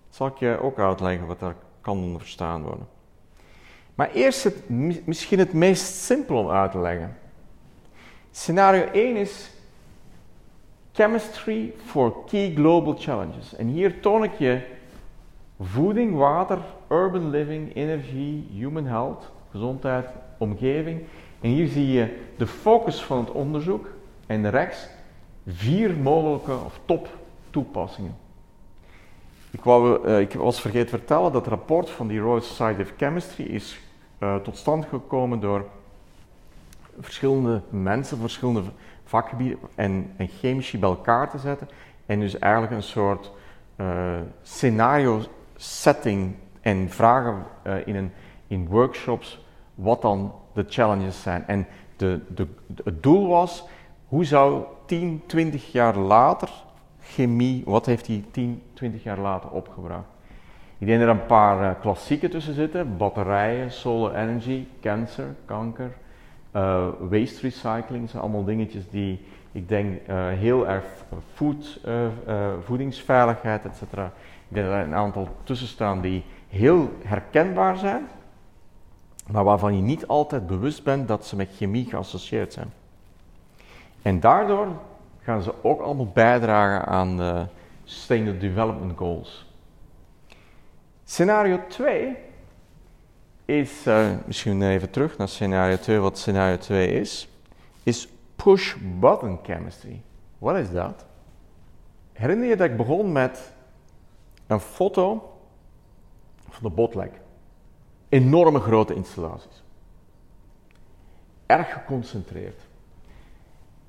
Zal 0.09 0.27
ik 0.27 0.37
je 0.37 0.59
ook 0.61 0.79
uitleggen 0.79 1.27
wat 1.27 1.39
daar 1.39 1.55
kan 1.81 1.97
onder 1.97 2.19
verstaan 2.19 2.61
worden. 2.61 2.87
Maar 3.95 4.11
eerst 4.11 4.43
het, 4.43 4.69
misschien 5.05 5.39
het 5.39 5.53
meest 5.53 5.93
simpel 5.93 6.37
om 6.37 6.49
uit 6.49 6.71
te 6.71 6.79
leggen. 6.79 7.17
Scenario 8.31 8.83
1 8.83 9.15
is 9.15 9.51
Chemistry 10.91 11.73
for 11.85 12.23
Key 12.25 12.53
Global 12.55 12.95
Challenges. 12.97 13.55
En 13.55 13.67
hier 13.67 13.99
toon 13.99 14.23
ik 14.23 14.33
je 14.33 14.61
voeding, 15.59 16.15
water, 16.15 16.59
urban 16.89 17.29
living, 17.29 17.75
energie, 17.75 18.47
human 18.51 18.85
health, 18.85 19.31
gezondheid, 19.51 20.05
omgeving. 20.37 21.01
En 21.41 21.49
hier 21.49 21.67
zie 21.67 21.91
je 21.91 22.17
de 22.37 22.47
focus 22.47 23.03
van 23.03 23.17
het 23.17 23.31
onderzoek 23.31 23.87
en 24.27 24.49
rechts 24.49 24.93
vier 25.47 25.97
mogelijke 25.97 26.51
of 26.65 26.79
top 26.85 27.07
toepassingen. 27.49 28.15
Ik, 29.51 29.63
wou, 29.63 30.07
uh, 30.07 30.19
ik 30.19 30.33
was 30.33 30.61
vergeten 30.61 30.89
te 30.89 30.97
vertellen 30.97 31.31
dat 31.31 31.45
het 31.45 31.53
rapport 31.53 31.89
van 31.89 32.07
die 32.07 32.19
Royal 32.19 32.41
Society 32.41 32.81
of 32.81 32.93
Chemistry 32.97 33.45
is 33.45 33.79
uh, 34.19 34.35
tot 34.35 34.57
stand 34.57 34.85
gekomen 34.85 35.39
door 35.39 35.65
verschillende 36.99 37.61
mensen, 37.69 38.17
verschillende 38.17 38.61
vakgebieden 39.03 39.59
en, 39.75 40.13
en 40.17 40.27
chemici 40.27 40.79
bij 40.79 40.89
elkaar 40.89 41.29
te 41.29 41.37
zetten. 41.37 41.69
En 42.05 42.19
dus 42.19 42.39
eigenlijk 42.39 42.73
een 42.73 42.83
soort 42.83 43.31
uh, 43.75 43.87
scenario 44.41 45.21
setting 45.55 46.35
en 46.61 46.89
vragen 46.89 47.45
in, 47.85 47.95
een, 47.95 48.11
in 48.47 48.67
workshops 48.67 49.45
wat 49.75 50.01
dan 50.01 50.33
de 50.53 50.65
challenges 50.67 51.21
zijn. 51.21 51.47
En 51.47 51.67
de, 51.95 52.19
de, 52.35 52.47
het 52.83 53.03
doel 53.03 53.27
was, 53.27 53.63
hoe 54.07 54.25
zou 54.25 54.63
10, 54.85 55.21
20 55.25 55.71
jaar 55.71 55.97
later 55.97 56.49
chemie, 57.01 57.61
wat 57.65 57.85
heeft 57.85 58.07
hij 58.07 58.23
10, 58.31 58.61
20 58.73 59.03
jaar 59.03 59.19
later 59.19 59.49
opgebracht? 59.49 60.07
Ik 60.77 60.87
denk 60.87 61.01
er 61.01 61.07
een 61.07 61.25
paar 61.25 61.61
uh, 61.61 61.79
klassieken 61.81 62.29
tussen 62.29 62.53
zitten: 62.53 62.97
batterijen, 62.97 63.71
solar 63.71 64.15
energy, 64.15 64.65
cancer, 64.81 65.35
kanker, 65.45 65.91
uh, 66.55 66.87
waste 66.99 67.41
recycling. 67.41 68.09
zijn 68.09 68.21
allemaal 68.21 68.43
dingetjes 68.43 68.89
die 68.89 69.25
ik 69.51 69.69
denk 69.69 69.99
uh, 70.09 70.27
heel 70.27 70.67
erg 70.67 70.83
food, 71.33 71.81
voedingsveiligheid, 72.63 73.65
etc. 73.65 73.81
Ik 73.81 73.87
denk 74.47 74.65
dat 74.65 74.75
er 74.75 74.81
een 74.81 74.93
aantal 74.93 75.27
tussen 75.43 75.67
staan 75.67 76.01
die 76.01 76.23
heel 76.47 76.89
herkenbaar 77.03 77.77
zijn, 77.77 78.07
maar 79.31 79.43
waarvan 79.43 79.75
je 79.75 79.81
niet 79.81 80.07
altijd 80.07 80.47
bewust 80.47 80.83
bent 80.83 81.07
dat 81.07 81.25
ze 81.25 81.35
met 81.35 81.49
chemie 81.55 81.85
geassocieerd 81.85 82.53
zijn. 82.53 82.71
En 84.05 84.19
daardoor 84.19 84.67
gaan 85.19 85.41
ze 85.41 85.53
ook 85.63 85.81
allemaal 85.81 86.11
bijdragen 86.13 86.87
aan 86.87 87.17
de 87.17 87.45
Sustainable 87.83 88.37
Development 88.37 88.97
Goals. 88.97 89.53
Scenario 91.03 91.59
2 91.67 92.17
is, 93.45 93.87
uh, 93.87 94.07
misschien 94.25 94.61
even 94.61 94.89
terug 94.89 95.17
naar 95.17 95.27
scenario 95.27 95.77
2, 95.77 95.99
wat 95.99 96.17
scenario 96.17 96.57
2 96.57 96.87
is, 96.87 97.29
is 97.83 98.07
push-button 98.35 99.39
chemistry. 99.43 100.01
Wat 100.37 100.55
is 100.55 100.71
dat? 100.71 101.05
Herinner 102.13 102.47
je 102.47 102.55
dat 102.55 102.69
ik 102.69 102.77
begon 102.77 103.11
met 103.11 103.53
een 104.47 104.59
foto 104.59 105.33
van 106.49 106.63
de 106.63 106.75
botlek? 106.75 107.11
Enorme 108.09 108.59
grote 108.59 108.93
installaties. 108.93 109.63
Erg 111.45 111.73
geconcentreerd. 111.73 112.61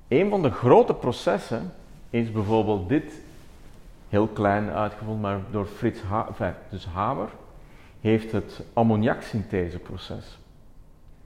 Een 0.08 0.30
van 0.30 0.42
de 0.42 0.50
grote 0.50 0.94
processen 0.94 1.72
is 2.10 2.32
bijvoorbeeld 2.32 2.88
dit, 2.88 3.12
heel 4.08 4.26
klein 4.26 4.70
uitgevonden, 4.70 5.20
maar 5.20 5.40
door 5.50 5.66
Frits 5.66 6.00
dus 6.70 6.86
Haber, 6.86 7.28
heeft 8.00 8.32
het 8.32 8.62
ammoniaksyntheseproces. 8.72 10.38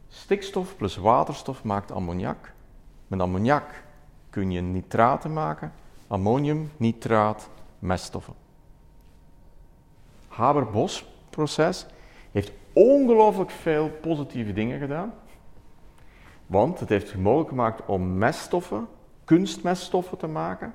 Stikstof 0.09 0.77
plus 0.77 0.97
waterstof 0.97 1.65
maakt 1.65 1.93
ammoniak. 1.93 2.53
Met 3.07 3.21
ammoniak 3.21 3.83
kun 4.31 4.51
je 4.51 4.61
nitraten 4.61 5.33
maken, 5.33 5.73
ammonium, 6.07 6.71
nitraat, 6.77 7.49
meststoffen. 7.79 8.35
Haber-Bos-proces 10.29 11.87
heeft 12.33 12.53
ongelooflijk 12.73 13.51
veel 13.51 13.89
positieve 13.89 14.53
dingen 14.53 14.79
gedaan. 14.79 15.13
Want 16.50 16.80
het 16.80 16.88
heeft 16.88 17.12
het 17.12 17.21
mogelijk 17.21 17.49
gemaakt 17.49 17.87
om 17.87 18.19
meststoffen, 18.19 18.88
kunstmeststoffen 19.25 20.19
te 20.19 20.26
maken. 20.26 20.75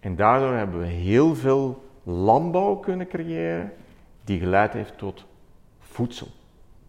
En 0.00 0.16
daardoor 0.16 0.52
hebben 0.52 0.80
we 0.80 0.86
heel 0.86 1.34
veel 1.34 1.84
landbouw 2.02 2.76
kunnen 2.76 3.08
creëren 3.08 3.72
die 4.24 4.38
geleid 4.38 4.72
heeft 4.72 4.98
tot 4.98 5.24
voedsel. 5.78 6.26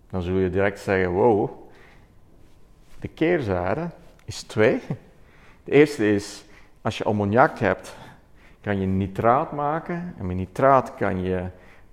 Dan 0.09 0.21
zul 0.21 0.37
je 0.37 0.49
direct 0.49 0.79
zeggen, 0.79 1.11
wow, 1.11 1.49
de 2.99 3.07
keerzijde 3.07 3.89
is 4.25 4.43
twee. 4.43 4.81
De 5.63 5.71
eerste 5.71 6.13
is, 6.13 6.45
als 6.81 6.97
je 6.97 7.03
ammoniak 7.03 7.59
hebt, 7.59 7.95
kan 8.61 8.79
je 8.79 8.85
nitraat 8.85 9.51
maken. 9.51 10.15
En 10.17 10.25
met 10.25 10.35
nitraat 10.35 10.95
kan 10.95 11.21
je 11.21 11.45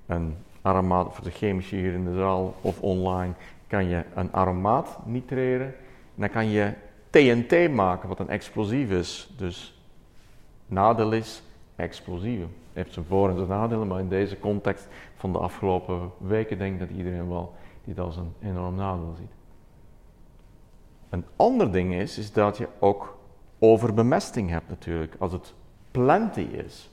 een 0.07 0.37
aromaat, 0.63 1.15
voor 1.15 1.25
de 1.25 1.31
chemici 1.31 1.77
hier 1.77 1.93
in 1.93 2.05
de 2.05 2.15
zaal 2.15 2.55
of 2.61 2.81
online, 2.81 3.33
kan 3.69 3.89
je 3.89 4.05
een 4.15 4.33
aromaat 4.33 4.99
nitreren. 5.05 5.75
dan 6.15 6.31
kan 6.31 6.49
je 6.49 6.73
TNT 7.11 7.73
maken, 7.73 8.09
wat 8.09 8.19
een 8.19 8.29
explosief 8.29 8.91
is. 8.91 9.35
Dus 9.37 9.83
nadeel 10.67 11.13
is 11.13 11.43
explosief. 11.77 12.41
Het 12.41 12.49
heeft 12.73 12.93
zijn 12.93 13.05
voor- 13.05 13.29
en 13.29 13.37
zijn 13.37 13.49
nadelen, 13.49 13.87
maar 13.87 14.01
in 14.01 14.09
deze 14.09 14.39
context 14.39 14.89
van 15.17 15.33
de 15.33 15.39
afgelopen 15.39 16.11
weken 16.19 16.59
denk 16.59 16.73
ik 16.73 16.89
dat 16.89 16.97
iedereen 16.97 17.29
wel 17.29 17.55
dit 17.85 17.99
als 17.99 18.17
een 18.17 18.33
enorm 18.43 18.75
nadeel 18.75 19.15
ziet. 19.19 19.33
Een 21.09 21.25
ander 21.37 21.73
ding 21.73 21.95
is, 21.95 22.19
is 22.19 22.33
dat 22.33 22.57
je 22.57 22.69
ook 22.79 23.19
overbemesting 23.59 24.51
hebt 24.51 24.69
natuurlijk, 24.69 25.15
als 25.19 25.33
het 25.33 25.55
plenty 25.91 26.41
is. 26.41 26.91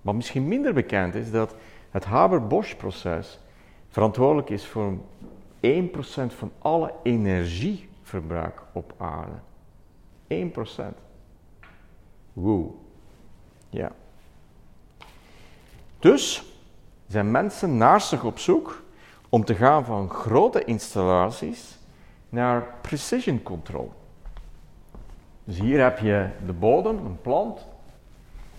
Wat 0.00 0.14
misschien 0.14 0.48
minder 0.48 0.74
bekend 0.74 1.14
is, 1.14 1.30
dat 1.30 1.54
het 1.90 2.04
Haber-Bosch-proces 2.04 3.40
verantwoordelijk 3.88 4.50
is 4.50 4.66
voor 4.66 4.98
1% 5.64 6.36
van 6.36 6.52
alle 6.58 6.94
energieverbruik 7.02 8.62
op 8.72 8.94
aarde. 8.96 9.36
1%. 10.28 10.96
Woe. 12.32 12.70
Ja. 13.68 13.92
Dus 15.98 16.54
zijn 17.06 17.30
mensen 17.30 17.76
naarstig 17.76 18.24
op 18.24 18.38
zoek 18.38 18.82
om 19.28 19.44
te 19.44 19.54
gaan 19.54 19.84
van 19.84 20.10
grote 20.10 20.64
installaties 20.64 21.78
naar 22.28 22.74
precision 22.80 23.42
control. 23.42 23.92
Dus 25.44 25.58
hier 25.58 25.82
heb 25.82 25.98
je 25.98 26.28
de 26.46 26.52
bodem, 26.52 27.06
een 27.06 27.20
plant. 27.20 27.66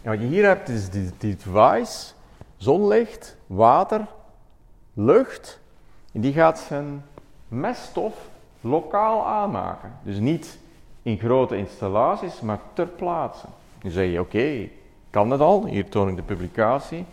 En 0.01 0.11
wat 0.11 0.19
je 0.19 0.25
hier 0.25 0.45
hebt 0.45 0.69
is 0.69 0.89
die 0.89 1.11
device, 1.17 2.13
zonlicht, 2.57 3.37
water, 3.47 4.07
lucht. 4.93 5.63
En 6.15 6.21
die 6.21 6.33
gaat 6.33 6.59
zijn 6.59 7.03
meststof 7.47 8.13
lokaal 8.61 9.25
aanmaken. 9.25 9.91
Dus 10.03 10.19
niet 10.19 10.57
in 11.01 11.17
grote 11.17 11.57
installaties, 11.57 12.41
maar 12.41 12.59
ter 12.73 12.87
plaatse. 12.87 13.45
Nu 13.81 13.89
zeg 13.89 14.11
je, 14.11 14.19
oké, 14.19 14.67
kan 15.09 15.29
dat 15.29 15.39
al? 15.39 15.65
Hier 15.65 15.89
toon 15.89 16.09
ik 16.09 16.15
de 16.15 16.21
publicatie. 16.21 17.05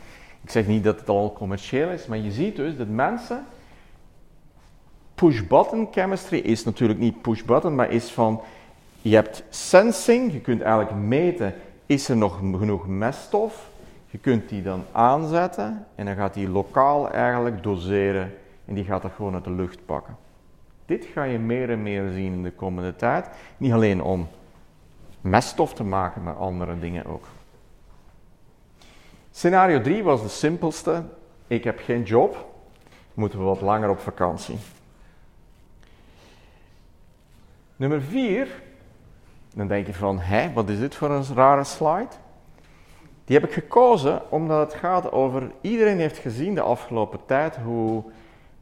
Ik 0.43 0.51
zeg 0.51 0.67
niet 0.67 0.85
dat 0.85 1.01
het 1.01 1.09
al 1.09 1.33
commercieel 1.33 1.91
is, 1.91 2.07
maar 2.07 2.19
je 2.19 2.33
ziet 2.33 2.57
dus 2.57 2.77
dat 2.77 2.89
mensen 2.89 3.47
push-button 5.15 5.89
chemistry 5.91 6.39
is 6.39 6.65
natuurlijk 6.65 6.99
niet 6.99 7.23
push-button, 7.23 7.75
maar 7.75 7.91
is 7.91 8.11
van 8.11 8.41
je 9.01 9.15
hebt 9.15 9.45
sensing, 9.51 10.33
je 10.33 10.41
kunt 10.41 10.61
eigenlijk 10.61 10.97
meten, 10.97 11.55
is 11.87 12.09
er 12.09 12.17
nog 12.17 12.39
genoeg 12.39 12.87
meststof? 12.87 13.71
Je 14.11 14.19
kunt 14.19 14.49
die 14.49 14.63
dan 14.63 14.85
aanzetten 14.93 15.87
en 15.95 16.07
dan 16.07 16.15
gaat 16.15 16.35
die 16.35 16.49
lokaal 16.49 17.11
eigenlijk 17.11 17.63
doseren 17.63 18.33
en 18.65 18.75
die 18.75 18.85
gaat 18.85 19.03
dat 19.03 19.13
gewoon 19.17 19.35
uit 19.35 19.45
de 19.45 19.51
lucht 19.51 19.85
pakken. 19.87 20.17
Dit 20.87 21.05
ga 21.05 21.23
je 21.23 21.39
meer 21.39 21.71
en 21.71 21.83
meer 21.83 22.11
zien 22.11 22.33
in 22.33 22.43
de 22.43 22.53
komende 22.53 22.97
tijd. 22.97 23.29
Niet 23.57 23.73
alleen 23.73 24.03
om 24.03 24.29
meststof 25.21 25.75
te 25.75 25.85
maken, 25.85 26.23
maar 26.23 26.35
andere 26.35 26.79
dingen 26.79 27.07
ook. 27.07 27.25
Scenario 29.31 29.81
3 29.81 30.03
was 30.03 30.23
de 30.23 30.29
simpelste. 30.29 31.03
Ik 31.47 31.65
heb 31.65 31.79
geen 31.79 32.03
job, 32.03 32.55
moeten 33.15 33.39
we 33.39 33.45
wat 33.45 33.61
langer 33.61 33.89
op 33.89 33.99
vakantie. 33.99 34.59
Nummer 37.77 38.03
4, 38.03 38.49
dan 39.55 39.67
denk 39.67 39.87
je 39.87 39.95
van, 39.95 40.19
hé, 40.19 40.53
wat 40.53 40.69
is 40.69 40.79
dit 40.79 40.95
voor 40.95 41.11
een 41.11 41.25
rare 41.35 41.65
slide? 41.65 42.09
Die 43.25 43.37
heb 43.39 43.49
ik 43.49 43.55
gekozen 43.55 44.31
omdat 44.31 44.73
het 44.73 44.81
gaat 44.81 45.13
over, 45.13 45.51
iedereen 45.61 45.99
heeft 45.99 46.19
gezien 46.19 46.55
de 46.55 46.61
afgelopen 46.61 47.21
tijd 47.27 47.57
hoe 47.57 48.05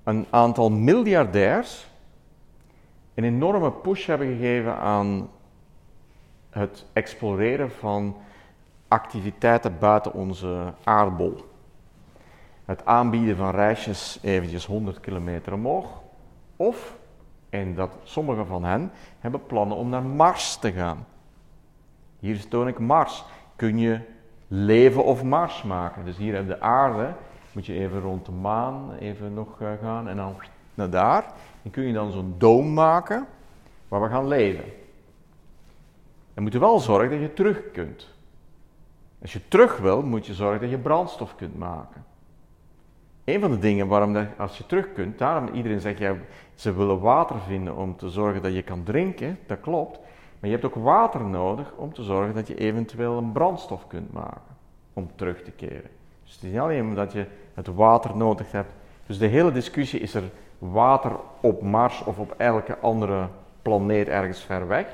een 0.05 0.27
aantal 0.31 0.71
miljardairs 0.71 1.91
een 3.15 3.25
enorme 3.25 3.73
push 3.73 4.07
hebben 4.07 4.27
gegeven 4.27 4.77
aan 4.77 5.31
het 6.51 6.87
exploreren 6.93 7.71
van 7.71 8.17
activiteiten 8.89 9.79
buiten 9.79 10.13
onze 10.13 10.73
aardbol. 10.85 11.45
Het 12.65 12.85
aanbieden 12.85 13.37
van 13.37 13.51
reisjes 13.51 14.19
eventjes 14.23 14.67
100 14.67 15.01
kilometer 15.01 15.53
omhoog. 15.53 16.03
Of, 16.57 16.97
en 17.49 17.75
dat 17.75 17.91
sommige 18.03 18.45
van 18.45 18.65
hen, 18.65 18.91
hebben 19.19 19.47
plannen 19.47 19.77
om 19.77 19.89
naar 19.89 20.03
Mars 20.03 20.57
te 20.57 20.73
gaan. 20.73 21.07
Hier 22.19 22.49
toon 22.49 22.69
ik 22.69 22.79
Mars. 22.79 23.25
Kun 23.57 23.79
je 23.79 24.01
leven 24.47 25.05
of 25.05 25.23
Mars 25.23 25.63
maken? 25.63 26.05
Dus 26.05 26.17
hier 26.17 26.41
op 26.41 26.47
de 26.47 26.61
aarde 26.61 27.15
moet 27.53 27.67
je 27.67 27.75
even 27.75 28.01
rond 28.01 28.27
de 28.27 28.33
maan 28.33 28.93
even 28.93 29.35
nog 29.35 29.61
eh, 29.61 29.69
gaan 29.83 30.09
en 30.09 30.17
dan 30.17 30.35
naar 30.75 30.91
daar. 30.91 31.33
En 31.63 31.71
kun 31.71 31.87
je 31.87 31.93
dan 31.93 32.13
zo'n 32.13 32.35
doom 32.39 32.73
maken 32.73 33.27
waar 33.89 34.03
we 34.03 34.09
gaan 34.09 34.29
leven. 34.29 34.65
Dan 36.35 36.43
moet 36.43 36.53
je 36.53 36.59
wel 36.59 36.79
zorgen 36.79 37.11
dat 37.11 37.21
je 37.21 37.33
terug 37.33 37.71
kunt. 37.73 38.09
Als 39.21 39.33
je 39.33 39.49
terug 39.49 39.79
wil, 39.79 40.03
moet 40.03 40.27
je 40.27 40.35
zorgen 40.35 40.61
dat 40.61 40.71
je 40.71 40.79
brandstof 40.79 41.37
kunt 41.37 41.59
maken. 41.59 42.05
Een 43.25 43.41
van 43.41 43.51
de 43.51 43.59
dingen 43.59 43.87
waarom 43.89 44.13
dat, 44.13 44.27
als 44.39 44.59
je 44.59 44.67
terug 44.67 44.93
kunt, 44.93 45.19
daarom 45.19 45.55
iedereen 45.55 45.81
zegt, 45.81 45.99
ja, 45.99 46.17
ze 46.55 46.75
willen 46.75 47.01
water 47.01 47.41
vinden 47.41 47.77
om 47.77 47.97
te 47.97 48.11
zorgen 48.11 48.43
dat 48.43 48.55
je 48.55 48.63
kan 48.63 48.83
drinken, 48.83 49.39
dat 49.47 49.61
klopt. 49.61 49.99
Maar 50.41 50.51
je 50.51 50.57
hebt 50.57 50.65
ook 50.65 50.85
water 50.85 51.25
nodig 51.25 51.73
om 51.77 51.93
te 51.93 52.03
zorgen 52.03 52.35
dat 52.35 52.49
je 52.49 52.55
eventueel 52.55 53.19
een 53.19 53.33
brandstof 53.33 53.87
kunt 53.87 54.13
maken 54.13 54.57
om 54.93 55.11
terug 55.17 55.43
te 55.43 55.51
keren. 55.51 55.91
Dus 56.31 56.39
het 56.39 56.49
is 56.49 56.55
niet 56.55 56.61
alleen 56.61 56.85
omdat 56.85 57.13
je 57.13 57.27
het 57.55 57.67
water 57.67 58.17
nodig 58.17 58.53
hebt. 58.53 58.73
Dus 59.07 59.19
de 59.19 59.27
hele 59.27 59.53
discussie 59.53 60.01
is 60.01 60.15
er 60.15 60.31
water 60.59 61.17
op 61.41 61.63
Mars 61.63 62.05
of 62.05 62.19
op 62.19 62.35
elke 62.37 62.79
andere 62.79 63.29
planeet 63.63 64.09
ergens 64.09 64.41
ver 64.41 64.67
weg, 64.67 64.87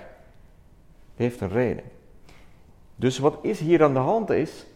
heeft 1.16 1.40
een 1.40 1.48
reden. 1.48 1.84
Dus 2.94 3.18
wat 3.18 3.38
is 3.42 3.60
hier 3.60 3.84
aan 3.84 3.92
de 3.92 3.98
hand 3.98 4.30
is, 4.30 4.66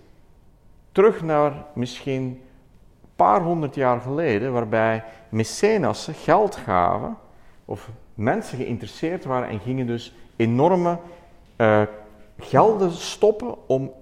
terug 0.93 1.23
naar 1.23 1.53
misschien 1.75 2.23
een 2.23 3.11
paar 3.17 3.43
honderd 3.43 3.75
jaar 3.75 4.01
geleden, 4.01 4.53
waarbij 4.53 5.05
mecenassen 5.29 6.15
geld 6.15 6.57
gaven, 6.57 7.17
of 7.65 7.91
mensen 8.15 8.59
geïnteresseerd 8.59 9.25
waren 9.25 9.49
en 9.49 9.61
gingen 9.61 9.87
dus 9.87 10.15
enorme 10.37 10.99
uh, 11.57 11.83
gelden 12.39 12.93
stoppen 12.93 13.69
om 13.69 13.93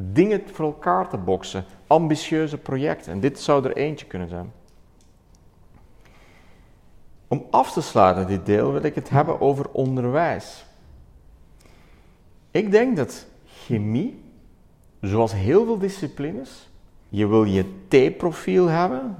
dingen 0.00 0.42
voor 0.52 0.64
elkaar 0.64 1.08
te 1.08 1.16
boksen, 1.16 1.64
ambitieuze 1.86 2.58
projecten. 2.58 3.12
En 3.12 3.20
dit 3.20 3.40
zou 3.40 3.64
er 3.64 3.76
eentje 3.76 4.06
kunnen 4.06 4.28
zijn. 4.28 4.52
Om 7.28 7.46
af 7.50 7.72
te 7.72 7.82
sluiten 7.82 8.26
dit 8.26 8.46
deel 8.46 8.72
wil 8.72 8.82
ik 8.82 8.94
het 8.94 9.10
hebben 9.10 9.40
over 9.40 9.70
onderwijs. 9.70 10.66
Ik 12.50 12.70
denk 12.70 12.96
dat 12.96 13.26
chemie, 13.46 14.22
zoals 15.00 15.32
heel 15.32 15.64
veel 15.64 15.78
disciplines, 15.78 16.68
je 17.08 17.26
wil 17.26 17.44
je 17.44 17.64
T-profiel 17.88 18.66
hebben, 18.66 19.16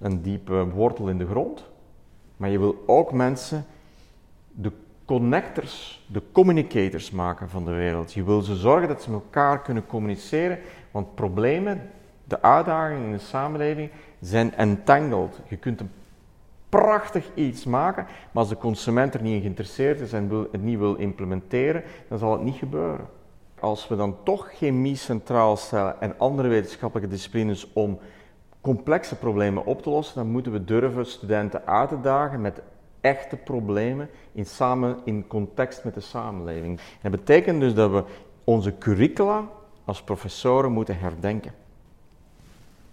een 0.00 0.22
diepe 0.22 0.68
wortel 0.68 1.08
in 1.08 1.18
de 1.18 1.26
grond, 1.26 1.64
maar 2.36 2.50
je 2.50 2.58
wil 2.58 2.82
ook 2.86 3.12
mensen 3.12 3.64
de 4.52 4.72
connectors, 5.10 6.04
de 6.06 6.22
communicators 6.32 7.10
maken 7.10 7.48
van 7.48 7.64
de 7.64 7.70
wereld. 7.70 8.12
Je 8.12 8.24
wil 8.24 8.40
ze 8.40 8.54
zorgen 8.54 8.88
dat 8.88 9.02
ze 9.02 9.10
met 9.10 9.20
elkaar 9.20 9.62
kunnen 9.62 9.86
communiceren, 9.86 10.58
want 10.90 11.14
problemen, 11.14 11.90
de 12.24 12.42
uitdagingen 12.42 13.04
in 13.04 13.12
de 13.12 13.18
samenleving 13.18 13.90
zijn 14.20 14.54
entangled. 14.54 15.40
Je 15.48 15.56
kunt 15.56 15.80
een 15.80 15.90
prachtig 16.68 17.30
iets 17.34 17.64
maken, 17.64 18.04
maar 18.04 18.42
als 18.42 18.48
de 18.48 18.56
consument 18.56 19.14
er 19.14 19.22
niet 19.22 19.34
in 19.34 19.40
geïnteresseerd 19.40 20.00
is 20.00 20.12
en 20.12 20.48
het 20.52 20.62
niet 20.62 20.78
wil 20.78 20.94
implementeren, 20.94 21.82
dan 22.08 22.18
zal 22.18 22.32
het 22.32 22.42
niet 22.42 22.56
gebeuren. 22.56 23.06
Als 23.60 23.88
we 23.88 23.96
dan 23.96 24.16
toch 24.22 24.48
chemie 24.52 24.96
centraal 24.96 25.56
stellen 25.56 26.00
en 26.00 26.18
andere 26.18 26.48
wetenschappelijke 26.48 27.10
disciplines 27.10 27.72
om 27.72 27.98
complexe 28.60 29.16
problemen 29.16 29.66
op 29.66 29.82
te 29.82 29.90
lossen, 29.90 30.14
dan 30.14 30.30
moeten 30.30 30.52
we 30.52 30.64
durven 30.64 31.06
studenten 31.06 31.66
uit 31.66 31.88
te 31.88 32.00
dagen 32.00 32.40
met 32.40 32.62
echte 33.00 33.36
problemen 33.36 34.08
in, 34.32 34.46
samen, 34.46 34.98
in 35.04 35.26
context 35.26 35.84
met 35.84 35.94
de 35.94 36.00
samenleving. 36.00 36.80
dat 37.02 37.10
betekent 37.10 37.60
dus 37.60 37.74
dat 37.74 37.90
we 37.90 38.04
onze 38.44 38.78
curricula 38.78 39.48
als 39.84 40.02
professoren 40.02 40.72
moeten 40.72 40.98
herdenken. 40.98 41.52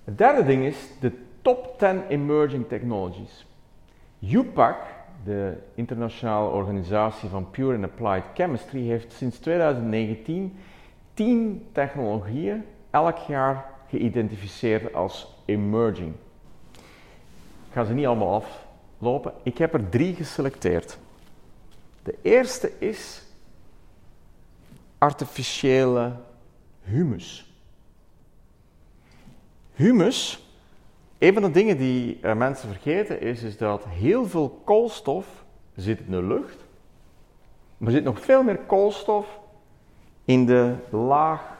Het 0.03 0.17
derde 0.17 0.45
ding 0.45 0.65
is 0.65 0.77
de 0.99 1.11
top 1.41 1.77
10 1.77 2.07
emerging 2.07 2.67
technologies. 2.67 3.45
UPAC, 4.19 4.77
de 5.23 5.57
internationale 5.73 6.49
organisatie 6.49 7.29
van 7.29 7.49
Pure 7.49 7.75
and 7.75 7.83
Applied 7.83 8.23
Chemistry, 8.33 8.87
heeft 8.87 9.13
sinds 9.13 9.37
2019 9.37 10.57
10 11.13 11.67
technologieën 11.71 12.63
elk 12.89 13.17
jaar 13.17 13.65
geïdentificeerd 13.89 14.93
als 14.93 15.35
emerging. 15.45 16.13
Ik 17.67 17.73
ga 17.73 17.83
ze 17.83 17.93
niet 17.93 18.05
allemaal 18.05 18.33
Ik 19.43 19.57
heb 19.57 19.73
er 19.73 19.89
drie 19.89 20.15
geselecteerd. 20.15 20.97
De 22.03 22.15
eerste 22.21 22.71
is 22.79 23.23
artificiële 24.97 26.15
humus. 26.81 27.51
Humus 29.73 30.47
een 31.17 31.33
van 31.33 31.41
de 31.41 31.51
dingen 31.51 31.77
die 31.77 32.19
uh, 32.21 32.35
mensen 32.35 32.69
vergeten 32.69 33.21
is, 33.21 33.43
is 33.43 33.57
dat 33.57 33.85
heel 33.85 34.25
veel 34.25 34.61
koolstof 34.63 35.45
zit 35.75 35.99
in 35.99 36.11
de 36.11 36.23
lucht 36.23 36.65
Maar 37.77 37.87
er 37.87 37.93
zit 37.95 38.03
nog 38.03 38.21
veel 38.21 38.43
meer 38.43 38.57
koolstof 38.57 39.39
in 40.25 40.45
de 40.45 40.75
laag 40.89 41.57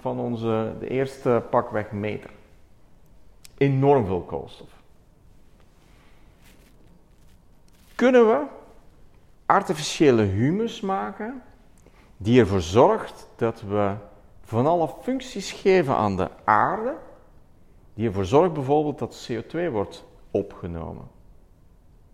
van 0.00 0.18
onze 0.18 0.74
de 0.80 0.88
eerste 0.88 1.42
pakweg 1.50 1.90
meter. 1.90 2.30
Enorm 3.56 4.06
veel 4.06 4.20
koolstof. 4.20 4.77
Kunnen 7.98 8.26
we 8.26 8.44
artificiële 9.46 10.22
humus 10.22 10.80
maken 10.80 11.42
die 12.16 12.40
ervoor 12.40 12.60
zorgt 12.60 13.28
dat 13.36 13.62
we 13.62 13.94
van 14.42 14.66
alle 14.66 14.88
functies 15.02 15.52
geven 15.52 15.94
aan 15.94 16.16
de 16.16 16.28
aarde, 16.44 16.96
die 17.94 18.06
ervoor 18.06 18.24
zorgt 18.24 18.52
bijvoorbeeld 18.52 18.98
dat 18.98 19.28
CO2 19.30 19.70
wordt 19.70 20.04
opgenomen. 20.30 21.08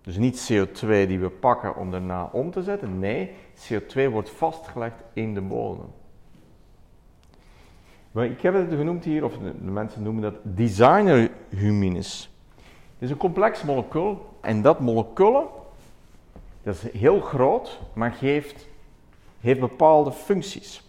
Dus 0.03 0.17
niet 0.17 0.53
CO2 0.53 0.87
die 0.87 1.19
we 1.19 1.31
pakken 1.31 1.77
om 1.77 1.91
daarna 1.91 2.29
om 2.33 2.51
te 2.51 2.63
zetten, 2.63 2.99
nee, 2.99 3.31
CO2 3.55 4.11
wordt 4.11 4.31
vastgelegd 4.31 5.03
in 5.13 5.35
de 5.35 5.41
bodem. 5.41 5.93
Ik 8.13 8.41
heb 8.41 8.55
het 8.55 8.69
genoemd 8.69 9.05
hier, 9.05 9.25
of 9.25 9.39
de 9.39 9.71
mensen 9.71 10.03
noemen 10.03 10.23
dat 10.23 10.35
designer 10.43 11.31
huminus. 11.49 12.31
Het 12.93 13.03
is 13.03 13.11
een 13.11 13.17
complex 13.17 13.63
molecuul 13.63 14.27
en 14.41 14.63
dat 14.63 14.81
molecuul, 14.81 15.63
dat 16.65 16.75
is 16.75 17.01
heel 17.01 17.21
groot, 17.21 17.81
maar 17.93 18.13
geeft, 18.13 18.69
heeft 19.41 19.61
bepaalde 19.61 20.13
functies. 20.13 20.83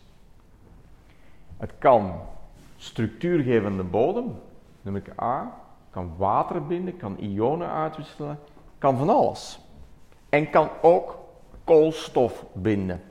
Het 1.58 1.72
kan 1.80 2.22
structuur 2.78 3.44
geven 3.44 3.66
aan 3.66 3.78
de 3.78 3.84
bodem, 3.84 4.36
noem 4.82 4.96
ik 4.96 5.22
A, 5.22 5.62
kan 5.90 6.14
water 6.18 6.66
binden, 6.66 6.98
kan 6.98 7.18
ionen 7.20 7.70
uitwisselen, 7.70 8.40
kan 8.78 8.98
van 8.98 9.10
alles. 9.10 9.60
En 10.30 10.50
kan 10.50 10.70
ook 10.82 11.18
koolstof 11.64 12.46
binden 12.54 13.02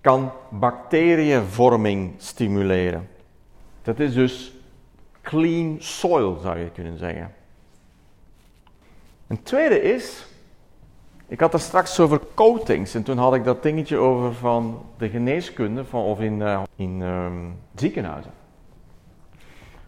kan 0.00 0.32
bacteriënvorming 0.50 2.14
stimuleren. 2.16 3.08
Dat 3.82 3.98
is 3.98 4.14
dus 4.14 4.52
clean 5.22 5.76
soil, 5.78 6.36
zou 6.36 6.58
je 6.58 6.70
kunnen 6.70 6.98
zeggen. 6.98 7.34
Een 9.26 9.42
tweede 9.42 9.82
is, 9.82 10.26
ik 11.30 11.40
had 11.40 11.52
er 11.52 11.60
straks 11.60 12.00
over 12.00 12.20
coatings 12.34 12.94
en 12.94 13.02
toen 13.02 13.18
had 13.18 13.34
ik 13.34 13.44
dat 13.44 13.62
dingetje 13.62 13.96
over 13.96 14.34
van 14.34 14.82
de 14.98 15.08
geneeskunde 15.08 15.84
of 15.90 16.20
in, 16.20 16.40
uh, 16.40 16.62
in 16.76 17.00
um, 17.00 17.56
ziekenhuizen. 17.74 18.32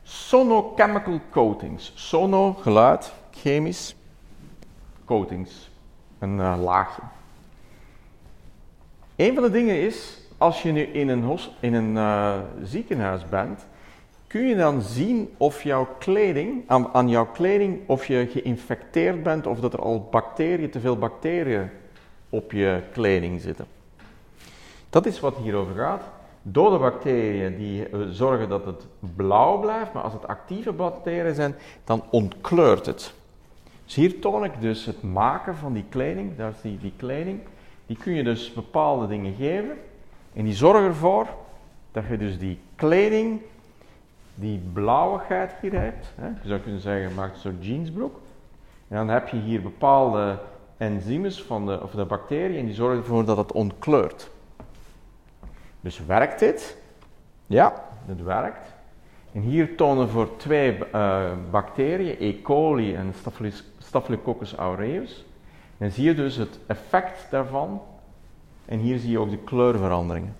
Sonochemical 0.02 1.20
coatings. 1.31 1.92
Sono, 1.94 2.52
geluid, 2.52 3.12
chemisch, 3.31 3.96
coatings, 5.05 5.70
een 6.18 6.38
uh, 6.38 6.55
laagje. 6.62 7.02
Een 9.16 9.35
van 9.35 9.42
de 9.42 9.50
dingen 9.50 9.81
is, 9.81 10.18
als 10.38 10.62
je 10.62 10.72
nu 10.72 10.83
in 10.83 11.09
een, 11.09 11.38
in 11.61 11.74
een 11.74 11.94
uh, 11.94 12.38
ziekenhuis 12.62 13.28
bent, 13.28 13.66
kun 14.33 14.47
je 14.47 14.57
dan 14.57 14.83
zien 14.83 15.35
of 15.37 15.62
jouw 15.62 15.88
kleding, 15.99 16.62
aan, 16.66 16.88
aan, 16.92 17.09
jouw 17.09 17.27
kleding, 17.27 17.81
of 17.87 18.07
je 18.07 18.27
geïnfecteerd 18.31 19.23
bent 19.23 19.47
of 19.47 19.61
dat 19.61 19.73
er 19.73 19.81
al 19.81 20.09
bacteriën, 20.11 20.71
te 20.71 20.81
veel 20.81 20.99
bacteriën 20.99 21.71
op 22.29 22.53
je 22.53 22.83
kleding 22.92 23.40
zitten. 23.40 23.66
Dat 24.90 25.07
is 25.07 25.21
wat 25.21 25.37
hierover 25.37 25.75
gaat. 25.75 26.03
Dode 26.42 26.79
bacteriën 26.79 27.57
die 27.57 27.88
eh, 27.88 28.01
zorgen 28.11 28.49
dat 28.49 28.64
het 28.64 28.87
blauw 29.16 29.59
blijft, 29.59 29.92
maar 29.92 30.03
als 30.03 30.12
het 30.12 30.27
actieve 30.27 30.73
bacteriën 30.73 31.35
zijn, 31.35 31.55
dan 31.85 32.05
ontkleurt 32.11 32.87
het. 32.87 33.14
Dus 33.85 33.95
hier 33.95 34.21
toon 34.21 34.45
ik 34.45 34.61
dus 34.61 34.85
het 34.85 35.03
maken 35.03 35.57
van 35.57 35.73
die 35.73 35.85
kleding, 35.88 36.37
daar 36.37 36.51
is 36.51 36.61
die, 36.62 36.79
die 36.79 36.92
kleding. 36.97 37.40
Die 37.87 37.97
kun 37.97 38.12
je 38.12 38.23
dus 38.23 38.53
bepaalde 38.53 39.07
dingen 39.07 39.35
geven. 39.35 39.77
En 40.33 40.45
die 40.45 40.55
zorgen 40.55 40.85
ervoor 40.85 41.27
dat 41.90 42.05
je 42.09 42.16
dus 42.16 42.38
die 42.38 42.59
kleding, 42.75 43.40
die 44.35 44.62
blauwigheid 44.73 45.53
hier 45.61 45.81
hebt. 45.81 46.12
Hè? 46.14 46.27
Je 46.27 46.49
zou 46.49 46.61
kunnen 46.61 46.81
zeggen, 46.81 47.14
maak 47.14 47.33
een 47.33 47.40
soort 47.40 47.66
jeansbroek. 47.66 48.21
En 48.88 48.97
dan 48.97 49.09
heb 49.09 49.29
je 49.29 49.37
hier 49.37 49.62
bepaalde 49.62 50.38
enzymes 50.77 51.42
van 51.42 51.66
de, 51.66 51.83
of 51.83 51.90
de 51.90 52.05
bacteriën 52.05 52.59
en 52.59 52.66
die 52.66 52.75
zorgen 52.75 52.99
ervoor 52.99 53.25
dat 53.25 53.37
het 53.37 53.53
ontkleurt. 53.53 54.31
Dus 55.81 56.05
werkt 56.07 56.38
dit? 56.38 56.77
Ja, 57.47 57.85
het 58.07 58.23
werkt. 58.23 58.75
En 59.33 59.40
hier 59.40 59.77
tonen 59.77 60.09
voor 60.09 60.37
twee 60.37 60.79
uh, 60.95 61.31
bacteriën, 61.51 62.16
E. 62.18 62.42
coli 62.42 62.95
en 62.95 63.14
Staphylococcus 63.79 64.55
aureus. 64.55 65.25
Dan 65.77 65.90
zie 65.90 66.05
je 66.05 66.14
dus 66.14 66.37
het 66.37 66.59
effect 66.66 67.27
daarvan. 67.31 67.83
En 68.64 68.79
hier 68.79 68.99
zie 68.99 69.11
je 69.11 69.18
ook 69.18 69.31
de 69.31 69.38
kleurveranderingen. 69.38 70.35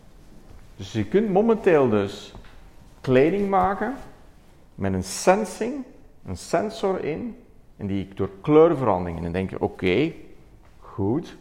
Dus 0.77 0.93
je 0.93 1.05
kunt 1.05 1.31
momenteel 1.31 1.89
dus 1.89 2.35
kleding 3.03 3.49
maken 3.49 3.95
met 4.75 4.93
een 4.93 5.05
sensing, 5.05 5.85
een 6.27 6.37
sensor 6.37 7.05
in, 7.05 7.37
en 7.77 7.87
die 7.87 8.09
door 8.15 8.31
kleurveranderingen. 8.41 9.25
En 9.25 9.33
denk 9.33 9.51
je, 9.51 9.61
oké, 9.61 10.13
goed. 10.79 11.37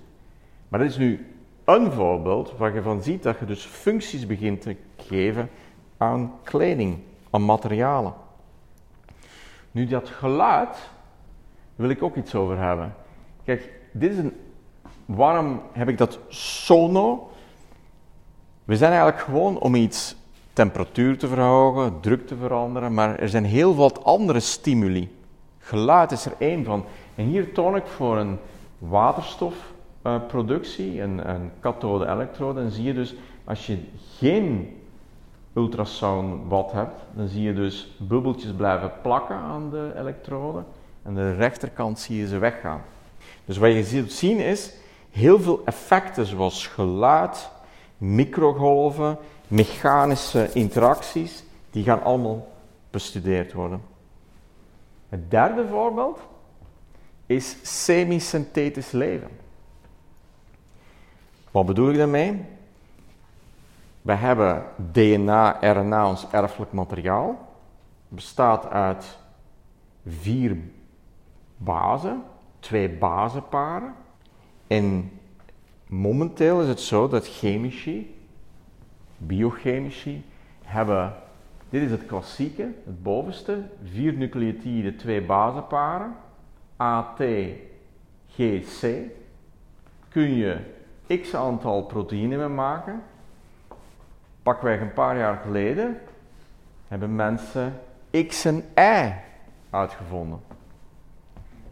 Maar 0.68 0.80
dat 0.80 0.90
is 0.90 0.98
nu 0.98 1.26
een 1.64 1.92
voorbeeld 1.92 2.58
waar 2.58 2.74
je 2.74 2.82
van 2.82 3.04
ziet 3.04 3.24
dat 3.24 3.40
je 3.40 3.46
dus 3.46 3.66
functies 3.66 4.26
begint 4.26 4.62
te 4.62 4.76
geven 4.98 5.50
aan 5.98 6.34
kleding, 6.44 6.98
aan 7.30 7.46
materialen. 7.46 8.14
Nu 9.72 9.88
dat 9.88 10.10
geluid, 10.10 10.90
wil 11.76 11.90
ik 11.90 12.04
ook 12.04 12.16
iets 12.16 12.36
over 12.36 12.58
hebben. 12.58 12.96
Kijk, 13.44 13.70
dit 13.92 14.12
is 14.12 14.18
een, 14.18 14.34
waarom 15.06 15.62
heb 15.72 15.90
ik 15.90 15.98
dat 15.98 16.20
sono? 16.28 17.32
We 18.64 18.78
zijn 18.78 18.92
eigenlijk 18.92 19.22
gewoon 19.22 19.60
om 19.60 19.76
iets 19.76 20.16
temperatuur 20.54 21.18
te 21.18 21.28
verhogen, 21.28 22.00
druk 22.00 22.28
te 22.28 22.36
veranderen, 22.36 22.94
maar 22.94 23.20
er 23.20 23.30
zijn 23.30 23.46
heel 23.46 23.74
veel 23.74 24.04
andere 24.04 24.40
stimuli. 24.40 25.16
Geluid 25.60 26.12
is 26.12 26.26
er 26.26 26.34
één 26.38 26.66
van. 26.66 26.86
En 27.16 27.26
hier 27.26 27.54
toon 27.54 27.76
ik 27.76 27.86
voor 27.86 28.18
een 28.18 28.38
waterstofproductie, 28.78 31.02
een, 31.02 31.30
een 31.30 31.52
kathode-elektrode, 31.60 32.62
en 32.62 32.72
zie 32.72 32.84
je 32.84 32.94
dus 32.94 33.16
als 33.44 33.68
je 33.68 33.78
geen 34.18 34.76
ultrasound 35.56 36.42
wat 36.48 36.72
hebt, 36.72 37.02
dan 37.14 37.28
zie 37.28 37.42
je 37.42 37.54
dus 37.54 37.96
bubbeltjes 37.98 38.52
blijven 38.52 38.92
plakken 39.02 39.36
aan 39.36 39.70
de 39.70 39.92
elektrode 39.98 40.64
en 41.04 41.14
de 41.14 41.34
rechterkant 41.34 42.00
zie 42.00 42.18
je 42.18 42.28
ze 42.28 42.38
weggaan. 42.38 42.82
Dus 43.46 43.58
wat 43.58 43.72
je 43.72 43.84
ziet 43.84 44.14
zien 44.14 44.40
is 44.40 44.74
heel 45.10 45.40
veel 45.40 45.62
effecten 45.66 46.26
zoals 46.26 46.68
geluid, 46.68 47.50
microgolven, 47.98 49.18
mechanische 49.52 50.50
interacties, 50.54 51.44
die 51.70 51.84
gaan 51.84 52.04
allemaal 52.04 52.48
bestudeerd 52.90 53.54
worden. 53.54 53.82
Het 55.10 55.32
derde 55.32 55.68
voorbeeld 55.68 56.20
is 57.26 57.58
semisynthetisch 57.62 58.92
leven. 58.92 59.30
Wat 61.52 61.66
bedoel 61.66 61.90
ik 61.90 61.98
daarmee? 61.98 62.46
We 64.02 64.14
hebben 64.14 64.66
DNA, 64.92 65.58
RNA, 65.62 66.08
ons 66.10 66.28
erfelijk 66.32 66.72
materiaal. 66.72 67.50
bestaat 68.08 68.70
uit 68.70 69.18
vier 70.06 70.58
bazen 71.58 72.24
twee 72.62 72.90
bazenparen. 72.90 73.94
En 74.68 75.12
momenteel 75.88 76.62
is 76.62 76.68
het 76.68 76.80
zo 76.80 77.08
dat 77.08 77.28
chemici, 77.28 78.16
biochemici, 79.26 80.26
hebben, 80.64 81.14
dit 81.70 81.82
is 81.82 81.92
het 81.92 82.06
klassieke, 82.06 82.64
het 82.86 83.04
bovenste, 83.04 83.64
vier 83.84 84.14
nucleotiden, 84.14 84.96
twee 84.96 85.22
bazenparen, 85.22 86.16
AT, 86.78 87.22
GC. 88.28 88.96
Kun 90.10 90.36
je 90.36 90.58
x 91.22 91.36
aantal 91.36 91.84
proteïnen 91.84 92.40
mee 92.40 92.48
maken. 92.48 93.04
Pakweg 94.44 94.82
een 94.82 94.94
paar 94.94 95.18
jaar 95.18 95.38
geleden 95.44 95.98
hebben 96.88 97.16
mensen 97.16 97.80
X 98.28 98.46
en 98.46 98.64
Y 98.76 99.14
uitgevonden. 99.70 100.40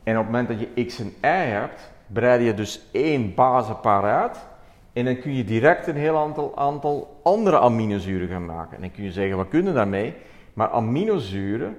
En 0.03 0.17
op 0.17 0.23
het 0.23 0.31
moment 0.31 0.47
dat 0.47 0.59
je 0.59 0.85
X 0.85 0.99
en 0.99 1.13
Y 1.21 1.49
hebt, 1.49 1.91
breid 2.07 2.41
je 2.41 2.53
dus 2.53 2.81
één 2.91 3.33
basenpaar 3.35 4.03
uit. 4.03 4.47
En 4.93 5.05
dan 5.05 5.19
kun 5.19 5.33
je 5.33 5.43
direct 5.43 5.87
een 5.87 5.95
heel 5.95 6.17
aantal, 6.17 6.57
aantal 6.57 7.19
andere 7.23 7.59
aminozuren 7.59 8.27
gaan 8.27 8.45
maken. 8.45 8.75
En 8.75 8.81
dan 8.81 8.91
kun 8.91 9.03
je 9.03 9.11
zeggen, 9.11 9.37
wat 9.37 9.47
kunnen 9.47 9.73
daarmee? 9.73 10.13
Maar 10.53 10.69
aminozuren 10.69 11.77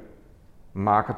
maken 0.72 1.16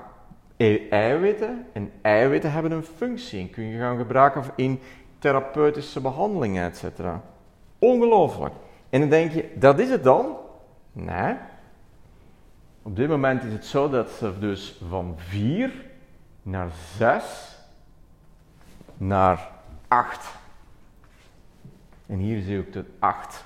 eiwitten. 0.90 1.66
En 1.72 1.92
eiwitten 2.02 2.52
hebben 2.52 2.72
een 2.72 2.82
functie. 2.82 3.40
En 3.40 3.50
kun 3.50 3.64
je 3.64 3.78
gaan 3.78 3.96
gebruiken 3.96 4.44
in 4.54 4.80
therapeutische 5.18 6.00
behandelingen, 6.00 6.64
etc. 6.70 6.84
Ongelooflijk. 7.78 8.54
En 8.90 9.00
dan 9.00 9.08
denk 9.08 9.32
je, 9.32 9.52
dat 9.54 9.78
is 9.78 9.90
het 9.90 10.04
dan? 10.04 10.36
Nee. 10.92 11.34
Op 12.82 12.96
dit 12.96 13.08
moment 13.08 13.44
is 13.44 13.52
het 13.52 13.64
zo 13.64 13.88
dat 13.88 14.10
ze 14.10 14.38
dus 14.38 14.80
van 14.88 15.14
vier 15.16 15.70
naar 16.42 16.68
6, 16.96 17.58
naar 18.96 19.48
8 19.88 20.40
En 22.12 22.18
hier 22.18 22.42
zie 22.42 22.58
ik 22.58 22.72
de 22.72 22.84
8. 22.98 23.44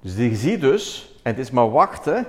Dus 0.00 0.16
je 0.16 0.34
ziet 0.34 0.60
dus, 0.60 1.14
en 1.22 1.30
het 1.30 1.40
is 1.40 1.50
maar 1.50 1.70
wachten, 1.70 2.26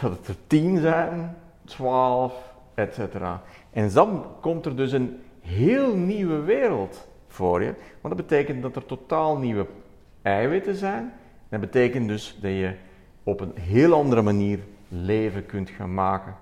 dat 0.00 0.10
het 0.10 0.28
er 0.28 0.36
10 0.46 0.78
zijn, 0.78 1.36
12, 1.64 2.34
etc. 2.74 2.98
En 3.70 3.92
dan 3.92 4.24
komt 4.40 4.66
er 4.66 4.76
dus 4.76 4.92
een 4.92 5.20
heel 5.40 5.96
nieuwe 5.96 6.40
wereld 6.40 7.08
voor 7.28 7.62
je. 7.62 7.74
Want 8.00 8.16
dat 8.16 8.26
betekent 8.26 8.62
dat 8.62 8.76
er 8.76 8.86
totaal 8.86 9.36
nieuwe 9.36 9.66
eiwitten 10.22 10.74
zijn. 10.74 11.12
Dat 11.48 11.60
betekent 11.60 12.08
dus 12.08 12.38
dat 12.40 12.50
je 12.50 12.74
op 13.22 13.40
een 13.40 13.52
heel 13.60 13.92
andere 13.92 14.22
manier 14.22 14.58
leven 14.88 15.46
kunt 15.46 15.70
gaan 15.70 15.94
maken. 15.94 16.34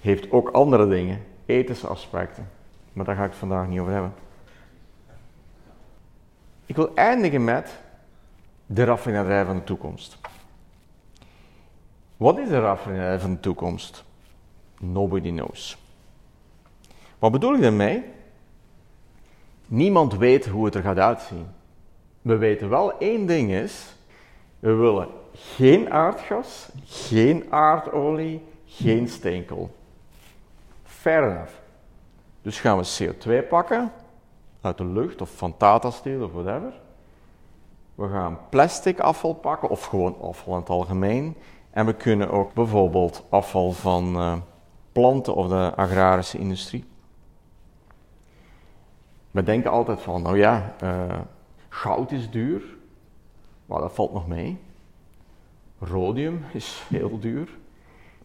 Heeft 0.00 0.30
ook 0.30 0.48
andere 0.48 0.88
dingen, 0.88 1.22
ethische 1.46 1.86
aspecten. 1.86 2.48
Maar 2.92 3.04
daar 3.04 3.16
ga 3.16 3.24
ik 3.24 3.30
het 3.30 3.38
vandaag 3.38 3.68
niet 3.68 3.80
over 3.80 3.92
hebben. 3.92 4.12
Ik 6.66 6.76
wil 6.76 6.94
eindigen 6.94 7.44
met 7.44 7.78
de 8.66 8.84
raffinaderij 8.84 9.44
van 9.44 9.56
de 9.56 9.64
toekomst. 9.64 10.18
Wat 12.16 12.38
is 12.38 12.48
de 12.48 12.60
raffinaderij 12.60 13.18
van 13.18 13.30
de 13.30 13.40
toekomst? 13.40 14.04
Nobody 14.78 15.30
knows. 15.30 15.78
Wat 17.18 17.32
bedoel 17.32 17.54
ik 17.54 17.60
daarmee? 17.60 18.04
Niemand 19.66 20.14
weet 20.14 20.46
hoe 20.46 20.64
het 20.64 20.74
er 20.74 20.82
gaat 20.82 20.98
uitzien. 20.98 21.46
We 22.22 22.36
weten 22.36 22.68
wel 22.68 22.98
één 22.98 23.26
ding 23.26 23.50
is, 23.50 23.94
we 24.58 24.72
willen 24.72 25.08
geen 25.32 25.90
aardgas, 25.90 26.68
geen 26.84 27.44
aardolie, 27.50 28.44
geen 28.66 29.08
steenkool. 29.08 29.74
Fair 30.84 31.30
enough. 31.30 31.52
Dus 32.42 32.60
gaan 32.60 32.78
we 32.78 33.14
CO2 33.44 33.48
pakken 33.48 33.92
uit 34.66 34.78
de 34.78 34.84
lucht 34.84 35.20
of 35.20 35.30
van 35.36 35.56
Tata 35.56 35.90
Steel 35.90 36.24
of 36.24 36.32
whatever. 36.32 36.72
We 37.94 38.08
gaan 38.08 38.38
plastic 38.50 39.00
afval 39.00 39.34
pakken 39.34 39.68
of 39.68 39.84
gewoon 39.84 40.20
afval 40.20 40.54
in 40.54 40.60
het 40.60 40.68
algemeen. 40.68 41.36
En 41.70 41.86
we 41.86 41.92
kunnen 41.94 42.30
ook 42.30 42.54
bijvoorbeeld 42.54 43.24
afval 43.28 43.72
van 43.72 44.16
uh, 44.16 44.36
planten 44.92 45.34
of 45.34 45.48
de 45.48 45.72
agrarische 45.76 46.38
industrie. 46.38 46.84
We 49.30 49.42
denken 49.42 49.70
altijd 49.70 50.00
van, 50.00 50.22
nou 50.22 50.38
ja, 50.38 50.74
uh, 50.82 51.18
goud 51.68 52.12
is 52.12 52.30
duur. 52.30 52.62
Maar 53.66 53.80
dat 53.80 53.92
valt 53.92 54.12
nog 54.12 54.26
mee. 54.26 54.58
Rhodium 55.78 56.44
is 56.52 56.84
heel 56.88 57.18
duur. 57.18 57.48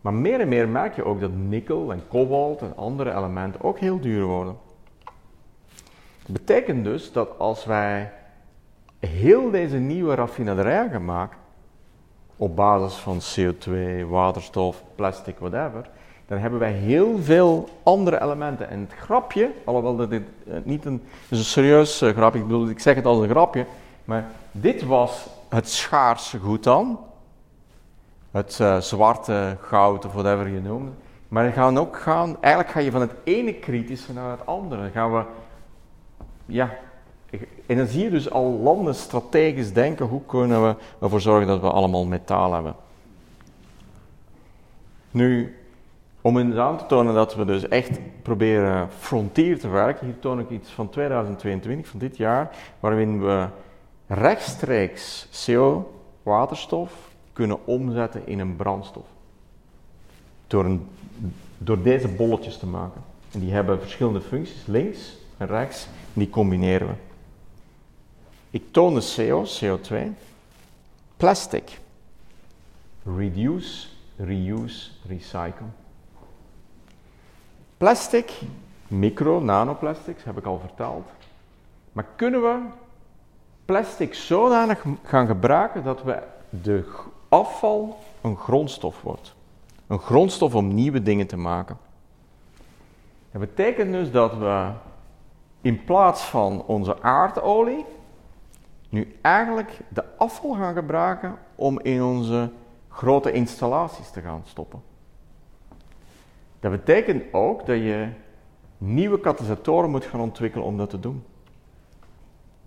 Maar 0.01 0.13
meer 0.13 0.39
en 0.39 0.47
meer 0.47 0.69
merk 0.69 0.95
je 0.95 1.03
ook 1.03 1.19
dat 1.19 1.31
nikkel 1.33 1.91
en 1.91 2.07
kobalt 2.07 2.61
en 2.61 2.77
andere 2.77 3.11
elementen 3.15 3.61
ook 3.61 3.79
heel 3.79 3.99
duur 3.99 4.25
worden. 4.25 4.55
Betekent 6.31 6.83
dus 6.83 7.11
dat 7.11 7.29
als 7.37 7.65
wij 7.65 8.11
heel 8.99 9.51
deze 9.51 9.77
nieuwe 9.77 10.15
raffinaderijen 10.15 10.89
gaan 10.89 11.05
maken, 11.05 11.37
op 12.35 12.55
basis 12.55 12.97
van 12.97 13.19
CO2, 13.19 13.71
waterstof, 14.09 14.83
plastic, 14.95 15.37
whatever, 15.39 15.89
dan 16.27 16.37
hebben 16.37 16.59
wij 16.59 16.71
heel 16.71 17.17
veel 17.19 17.69
andere 17.83 18.21
elementen. 18.21 18.69
En 18.69 18.79
het 18.79 18.93
grapje, 18.99 19.51
alhoewel 19.65 19.95
dat 19.95 20.09
dit 20.09 20.23
eh, 20.47 20.53
niet 20.63 20.85
een, 20.85 21.01
serieus 21.29 22.01
uh, 22.01 22.09
grapje, 22.09 22.39
ik 22.39 22.47
bedoel, 22.47 22.69
ik 22.69 22.79
zeg 22.79 22.95
het 22.95 23.05
als 23.05 23.19
een 23.19 23.29
grapje, 23.29 23.65
maar 24.05 24.25
dit 24.51 24.83
was 24.83 25.27
het 25.49 25.69
schaarse 25.69 26.39
goed 26.39 26.63
dan, 26.63 26.99
het 28.31 28.57
uh, 28.61 28.77
zwarte 28.77 29.57
goud 29.61 30.05
of 30.05 30.13
whatever 30.13 30.47
je 30.47 30.61
noemt. 30.61 30.91
Maar 31.27 31.45
we 31.45 31.51
gaan 31.51 31.77
ook 31.77 31.97
gaan, 31.97 32.37
eigenlijk 32.41 32.73
ga 32.73 32.79
je 32.79 32.91
van 32.91 33.01
het 33.01 33.13
ene 33.23 33.53
kritische 33.53 34.13
naar 34.13 34.31
het 34.31 34.45
andere. 34.45 34.81
Dan 34.81 34.91
gaan 34.91 35.13
we, 35.13 35.23
ja, 36.51 36.77
en 37.65 37.77
dan 37.77 37.87
zie 37.87 38.03
je 38.03 38.09
dus 38.09 38.29
al 38.29 38.59
landen 38.59 38.95
strategisch 38.95 39.73
denken, 39.73 40.05
hoe 40.05 40.21
kunnen 40.25 40.67
we 40.67 40.75
ervoor 41.01 41.21
zorgen 41.21 41.47
dat 41.47 41.61
we 41.61 41.69
allemaal 41.71 42.05
metaal 42.05 42.53
hebben. 42.53 42.75
Nu, 45.11 45.55
om 46.21 46.37
eens 46.37 46.55
aan 46.55 46.77
te 46.77 46.85
tonen 46.85 47.13
dat 47.13 47.35
we 47.35 47.45
dus 47.45 47.67
echt 47.67 47.99
proberen 48.21 48.89
frontier 48.99 49.59
te 49.59 49.67
werken, 49.67 50.05
hier 50.05 50.19
toon 50.19 50.39
ik 50.39 50.49
iets 50.49 50.69
van 50.69 50.89
2022, 50.89 51.87
van 51.87 51.99
dit 51.99 52.17
jaar, 52.17 52.55
waarin 52.79 53.21
we 53.21 53.47
rechtstreeks 54.07 55.27
CO, 55.45 55.93
waterstof, 56.23 56.93
kunnen 57.33 57.65
omzetten 57.65 58.27
in 58.27 58.39
een 58.39 58.55
brandstof. 58.55 59.05
Door, 60.47 60.65
een, 60.65 60.87
door 61.57 61.81
deze 61.81 62.07
bolletjes 62.07 62.57
te 62.57 62.67
maken. 62.67 63.01
En 63.31 63.39
die 63.39 63.51
hebben 63.51 63.79
verschillende 63.79 64.21
functies, 64.21 64.65
links 64.65 65.17
en 65.37 65.47
rechts, 65.47 65.87
die 66.13 66.29
combineren 66.29 66.87
we. 66.87 66.93
Ik 68.49 68.71
toon 68.71 68.93
de 68.93 69.13
CO, 69.15 69.45
CO2, 69.45 69.95
plastic, 71.17 71.79
reduce, 73.03 73.87
reuse, 74.17 74.91
recycle. 75.07 75.65
Plastic, 77.77 78.31
micro, 78.87 79.39
nanoplastics, 79.39 80.23
heb 80.23 80.37
ik 80.37 80.45
al 80.45 80.59
verteld. 80.59 81.09
Maar 81.91 82.05
kunnen 82.15 82.41
we 82.41 82.59
plastic 83.65 84.13
zodanig 84.13 84.83
gaan 85.03 85.27
gebruiken 85.27 85.83
dat 85.83 86.03
we 86.03 86.23
de 86.49 86.85
afval 87.29 87.99
een 88.21 88.37
grondstof 88.37 89.01
wordt? 89.01 89.33
Een 89.87 89.99
grondstof 89.99 90.55
om 90.55 90.73
nieuwe 90.73 91.03
dingen 91.03 91.27
te 91.27 91.37
maken. 91.37 91.77
Dat 93.31 93.41
betekent 93.41 93.91
dus 93.91 94.11
dat 94.11 94.37
we 94.37 94.69
in 95.61 95.83
plaats 95.83 96.21
van 96.23 96.63
onze 96.65 97.01
aardolie 97.01 97.85
nu 98.89 99.15
eigenlijk 99.21 99.79
de 99.89 100.03
afval 100.17 100.53
gaan 100.53 100.73
gebruiken 100.73 101.37
om 101.55 101.79
in 101.79 102.03
onze 102.03 102.49
grote 102.89 103.31
installaties 103.31 104.09
te 104.09 104.21
gaan 104.21 104.41
stoppen. 104.45 104.81
Dat 106.59 106.71
betekent 106.71 107.23
ook 107.33 107.65
dat 107.65 107.77
je 107.77 108.07
nieuwe 108.77 109.19
katalysatoren 109.19 109.89
moet 109.89 110.05
gaan 110.05 110.19
ontwikkelen 110.19 110.65
om 110.65 110.77
dat 110.77 110.89
te 110.89 110.99
doen. 110.99 111.23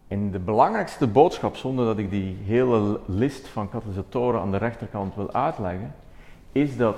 En 0.08 0.30
de 0.30 0.38
belangrijkste 0.38 1.06
boodschap, 1.06 1.56
zonder 1.56 1.84
dat 1.84 1.98
ik 1.98 2.10
die 2.10 2.36
hele 2.44 3.00
list 3.06 3.48
van 3.48 3.68
katalysatoren 3.68 4.40
aan 4.40 4.50
de 4.50 4.56
rechterkant 4.56 5.14
wil 5.14 5.32
uitleggen, 5.32 5.94
is 6.52 6.76
dat 6.76 6.96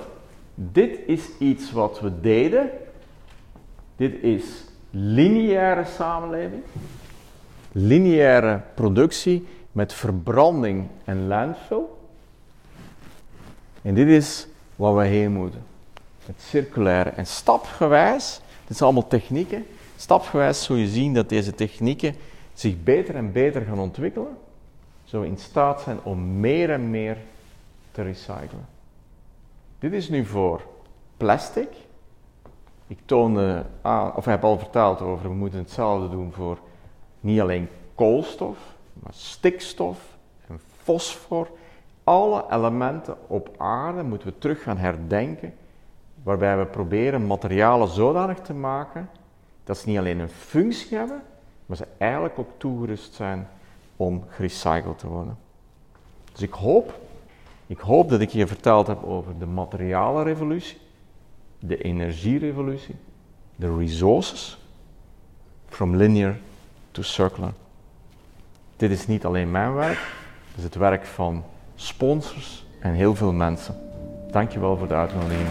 dit 0.55 0.99
is 1.05 1.37
iets 1.37 1.71
wat 1.71 1.99
we 1.99 2.19
deden. 2.19 2.69
Dit 3.95 4.23
is 4.23 4.65
lineaire 4.99 5.85
samenleving, 5.85 6.63
lineaire 7.71 8.61
productie 8.73 9.47
met 9.71 9.93
verbranding 9.93 10.87
en 11.03 11.27
landfill. 11.27 11.83
En 13.81 13.93
dit 13.93 14.07
is 14.07 14.47
wat 14.75 14.95
we 14.95 15.05
heen 15.05 15.31
moeten. 15.31 15.63
Het 16.25 16.41
circulaire. 16.41 17.09
En 17.09 17.25
stapgewijs, 17.25 18.41
dit 18.67 18.77
zijn 18.77 18.89
allemaal 18.89 19.09
technieken, 19.09 19.65
stapgewijs 19.95 20.63
zul 20.63 20.75
je 20.75 20.87
zien 20.87 21.13
dat 21.13 21.29
deze 21.29 21.55
technieken 21.55 22.15
zich 22.53 22.83
beter 22.83 23.15
en 23.15 23.31
beter 23.31 23.61
gaan 23.61 23.79
ontwikkelen, 23.79 24.37
zo 25.03 25.21
in 25.21 25.37
staat 25.37 25.81
zijn 25.81 25.97
om 26.03 26.39
meer 26.39 26.69
en 26.69 26.89
meer 26.89 27.17
te 27.91 28.01
recyclen. 28.01 28.65
Dit 29.79 29.93
is 29.93 30.09
nu 30.09 30.25
voor 30.25 30.61
plastic. 31.17 31.67
Ik 32.87 32.99
toonde 33.05 33.65
aan, 33.81 34.15
of 34.15 34.25
heb 34.25 34.43
al 34.43 34.57
verteld 34.57 35.01
over, 35.01 35.29
we 35.29 35.35
moeten 35.35 35.59
hetzelfde 35.59 36.09
doen 36.09 36.31
voor 36.33 36.57
niet 37.19 37.41
alleen 37.41 37.69
koolstof, 37.95 38.57
maar 38.93 39.13
stikstof 39.13 40.17
en 40.47 40.59
fosfor. 40.83 41.47
Alle 42.03 42.45
elementen 42.49 43.17
op 43.27 43.49
aarde 43.57 44.03
moeten 44.03 44.27
we 44.27 44.37
terug 44.37 44.63
gaan 44.63 44.77
herdenken, 44.77 45.53
waarbij 46.23 46.57
we 46.57 46.65
proberen 46.65 47.27
materialen 47.27 47.87
zodanig 47.87 48.39
te 48.39 48.53
maken 48.53 49.09
dat 49.63 49.77
ze 49.77 49.89
niet 49.89 49.97
alleen 49.97 50.19
een 50.19 50.29
functie 50.29 50.97
hebben, 50.97 51.21
maar 51.65 51.77
ze 51.77 51.87
eigenlijk 51.97 52.39
ook 52.39 52.49
toegerust 52.57 53.13
zijn 53.13 53.47
om 53.95 54.23
gerecycled 54.27 54.99
te 54.99 55.07
worden. 55.07 55.37
Dus 56.31 56.41
ik 56.41 56.53
hoop, 56.53 56.99
ik 57.67 57.79
hoop 57.79 58.09
dat 58.09 58.21
ik 58.21 58.29
je 58.29 58.47
verteld 58.47 58.87
heb 58.87 59.03
over 59.03 59.37
de 59.39 59.45
materialenrevolutie, 59.45 60.77
de 61.59 61.77
energierevolutie, 61.81 62.95
de 63.55 63.77
resources, 63.77 64.57
from 65.69 65.95
linear 65.95 66.37
to 66.91 67.01
circular. 67.01 67.53
Dit 68.75 68.91
is 68.91 69.07
niet 69.07 69.25
alleen 69.25 69.51
mijn 69.51 69.73
werk, 69.73 69.99
het 70.47 70.57
is 70.57 70.63
het 70.63 70.75
werk 70.75 71.05
van 71.05 71.43
sponsors 71.75 72.65
en 72.79 72.93
heel 72.93 73.15
veel 73.15 73.31
mensen. 73.33 73.75
Dankjewel 74.31 74.77
voor 74.77 74.87
de 74.87 74.93
uitnodiging. 74.93 75.49